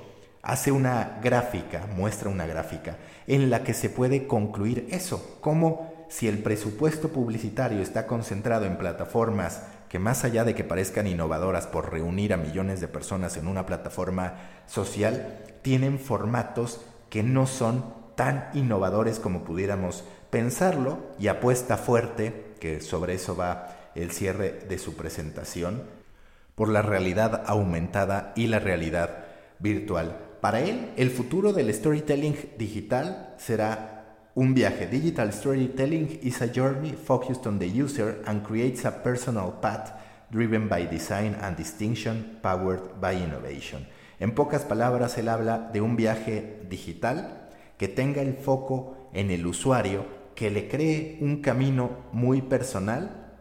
hace 0.43 0.73
una 0.73 1.19
gráfica, 1.23 1.87
muestra 1.97 2.29
una 2.29 2.47
gráfica, 2.47 2.97
en 3.27 3.51
la 3.51 3.63
que 3.63 3.75
se 3.75 3.91
puede 3.91 4.27
concluir 4.27 4.89
eso, 4.91 5.39
cómo 5.41 6.07
si 6.09 6.27
el 6.27 6.39
presupuesto 6.39 7.11
publicitario 7.11 7.81
está 7.81 8.07
concentrado 8.07 8.67
en 8.67 8.79
plataformas 8.79 9.63
que 9.89 9.99
más 9.99 10.25
allá 10.25 10.45
de 10.45 10.55
que 10.55 10.65
parezcan 10.65 11.07
innovadoras 11.07 11.67
por 11.67 11.93
reunir 11.93 12.33
a 12.33 12.37
millones 12.37 12.81
de 12.81 12.89
personas 12.89 13.37
en 13.37 13.47
una 13.47 13.67
plataforma 13.67 14.35
social, 14.67 15.39
tienen 15.63 15.99
formatos 15.99 16.81
que 17.11 17.23
no 17.23 17.47
son 17.47 18.00
tan 18.21 18.51
innovadores 18.53 19.19
como 19.19 19.45
pudiéramos 19.45 20.05
pensarlo 20.29 20.99
y 21.19 21.29
apuesta 21.29 21.79
fuerte, 21.79 22.53
que 22.61 22.83
sobre 22.83 23.15
eso 23.15 23.35
va 23.35 23.75
el 23.95 24.11
cierre 24.11 24.61
de 24.69 24.77
su 24.77 24.95
presentación, 24.95 25.85
por 26.55 26.69
la 26.69 26.83
realidad 26.83 27.45
aumentada 27.47 28.35
y 28.37 28.49
la 28.49 28.59
realidad 28.59 29.25
virtual. 29.59 30.19
Para 30.43 30.61
él, 30.61 30.91
el 30.99 31.09
futuro 31.09 31.55
del 31.55 31.73
storytelling 31.73 32.37
digital 32.59 33.33
será 33.39 34.05
un 34.35 34.53
viaje. 34.53 34.87
Digital 34.87 35.33
storytelling 35.33 36.21
is 36.21 36.43
a 36.43 36.53
journey 36.53 36.93
focused 36.93 37.47
on 37.47 37.59
the 37.59 37.83
user 37.83 38.21
and 38.27 38.47
creates 38.47 38.85
a 38.85 39.03
personal 39.03 39.63
path 39.63 39.95
driven 40.31 40.69
by 40.69 40.87
design 40.87 41.39
and 41.41 41.57
distinction 41.57 42.39
powered 42.43 42.83
by 43.01 43.15
innovation. 43.15 43.87
En 44.19 44.35
pocas 44.35 44.67
palabras, 44.67 45.17
él 45.17 45.31
habla 45.31 45.71
de 45.73 45.81
un 45.81 45.97
viaje 45.97 46.67
digital 46.69 47.41
que 47.81 47.89
tenga 47.89 48.21
el 48.21 48.35
foco 48.35 49.09
en 49.15 49.31
el 49.31 49.47
usuario, 49.47 50.05
que 50.35 50.51
le 50.51 50.69
cree 50.69 51.17
un 51.23 51.41
camino 51.41 51.89
muy 52.13 52.43
personal, 52.43 53.33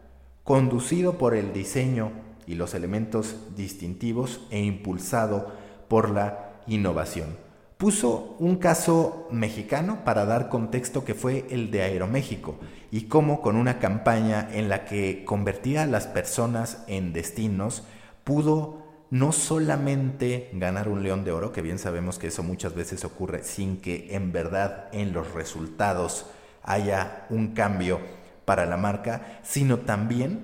conducido 0.44 1.18
por 1.18 1.34
el 1.34 1.52
diseño 1.52 2.10
y 2.46 2.54
los 2.54 2.72
elementos 2.72 3.36
distintivos 3.54 4.40
e 4.50 4.62
impulsado 4.62 5.52
por 5.88 6.08
la 6.08 6.62
innovación. 6.66 7.36
Puso 7.76 8.34
un 8.38 8.56
caso 8.56 9.28
mexicano 9.30 10.06
para 10.06 10.24
dar 10.24 10.48
contexto 10.48 11.04
que 11.04 11.12
fue 11.12 11.44
el 11.50 11.70
de 11.70 11.82
Aeroméxico 11.82 12.56
y 12.90 13.08
cómo 13.08 13.42
con 13.42 13.56
una 13.56 13.78
campaña 13.78 14.48
en 14.54 14.70
la 14.70 14.86
que 14.86 15.22
convertía 15.26 15.82
a 15.82 15.86
las 15.86 16.06
personas 16.06 16.82
en 16.86 17.12
destinos 17.12 17.82
pudo 18.24 18.79
no 19.10 19.32
solamente 19.32 20.50
ganar 20.52 20.88
un 20.88 21.02
león 21.02 21.24
de 21.24 21.32
oro, 21.32 21.52
que 21.52 21.62
bien 21.62 21.78
sabemos 21.78 22.18
que 22.18 22.28
eso 22.28 22.42
muchas 22.42 22.74
veces 22.74 23.04
ocurre 23.04 23.42
sin 23.42 23.80
que 23.80 24.14
en 24.14 24.32
verdad 24.32 24.88
en 24.92 25.12
los 25.12 25.32
resultados 25.34 26.26
haya 26.62 27.26
un 27.28 27.54
cambio 27.54 28.00
para 28.44 28.66
la 28.66 28.76
marca, 28.76 29.40
sino 29.42 29.78
también 29.78 30.40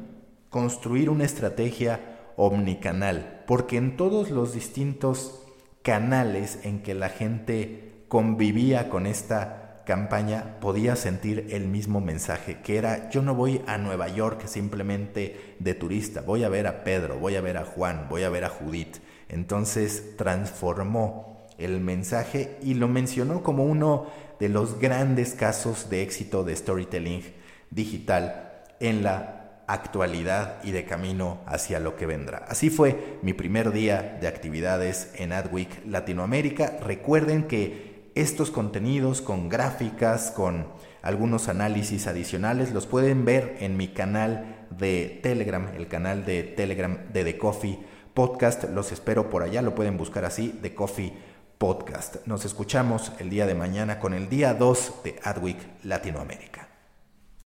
construir 0.51 1.11
una 1.11 1.25
estrategia 1.25 2.01
omnicanal, 2.37 3.45
porque 3.47 3.77
en 3.77 3.97
todos 3.97 4.31
los 4.31 4.53
distintos 4.53 5.43
canales 5.83 6.61
en 6.65 6.83
que 6.83 6.95
la 6.95 7.09
gente 7.09 8.05
convivía 8.09 8.89
con 8.89 9.07
esta 9.07 9.66
campaña 9.87 10.59
podía 10.61 10.97
sentir 10.97 11.47
el 11.51 11.69
mismo 11.69 12.01
mensaje, 12.01 12.59
que 12.63 12.77
era 12.77 13.09
yo 13.09 13.23
no 13.23 13.35
voy 13.35 13.63
a 13.67 13.79
Nueva 13.79 14.09
York 14.09 14.47
simplemente 14.47 15.55
de 15.61 15.75
turista, 15.75 16.21
voy 16.21 16.43
a 16.45 16.49
ver 16.49 16.67
a 16.67 16.85
Pedro, 16.85 17.19
voy 17.19 17.37
a 17.37 17.41
ver 17.41 17.57
a 17.57 17.65
Juan, 17.65 18.07
voy 18.11 18.25
a 18.25 18.29
ver 18.29 18.45
a 18.45 18.51
Judith. 18.51 18.99
Entonces 19.29 20.17
transformó 20.17 21.47
el 21.57 21.81
mensaje 21.81 22.59
y 22.63 22.75
lo 22.75 22.89
mencionó 22.89 23.43
como 23.43 23.65
uno 23.65 24.09
de 24.41 24.49
los 24.49 24.79
grandes 24.81 25.35
casos 25.35 25.89
de 25.89 26.03
éxito 26.03 26.45
de 26.45 26.57
storytelling 26.57 27.23
digital 27.71 28.65
en 28.81 29.05
la 29.05 29.63
actualidad 29.69 30.63
y 30.65 30.73
de 30.73 30.85
camino 30.85 31.41
hacia 31.47 31.81
lo 31.81 31.97
que 31.97 32.07
vendrá. 32.07 32.39
Así 32.49 32.71
fue 32.71 33.19
mi 33.23 33.33
primer 33.33 33.73
día 33.73 34.19
de 34.21 34.27
actividades 34.27 35.13
en 35.15 35.33
Adweek 35.33 35.87
Latinoamérica. 35.87 36.79
Recuerden 36.83 37.45
que 37.45 37.96
estos 38.17 38.51
contenidos 38.51 39.21
con 39.21 39.49
gráficas, 39.49 40.31
con 40.31 40.67
algunos 41.03 41.49
análisis 41.49 42.07
adicionales, 42.07 42.73
los 42.73 42.87
pueden 42.87 43.25
ver 43.25 43.59
en 43.61 43.77
mi 43.77 43.89
canal 43.89 44.67
de 44.71 45.21
Telegram, 45.23 45.69
el 45.77 45.87
canal 45.87 46.25
de 46.25 46.43
Telegram 46.43 46.99
de 47.13 47.25
The 47.25 47.39
Coffee 47.39 47.79
Podcast. 48.15 48.65
Los 48.65 48.91
espero 48.91 49.29
por 49.29 49.43
allá, 49.43 49.61
lo 49.61 49.75
pueden 49.75 49.99
buscar 49.99 50.25
así, 50.25 50.59
The 50.63 50.75
Coffee 50.75 51.13
Podcast. 51.59 52.27
Nos 52.27 52.47
escuchamos 52.47 53.13
el 53.19 53.29
día 53.29 53.47
de 53.47 53.55
mañana 53.55 54.01
con 54.01 54.15
el 54.15 54.31
día 54.31 54.55
2 54.55 54.95
de 55.05 55.21
Adweek 55.23 55.59
Latinoamérica. 55.85 56.66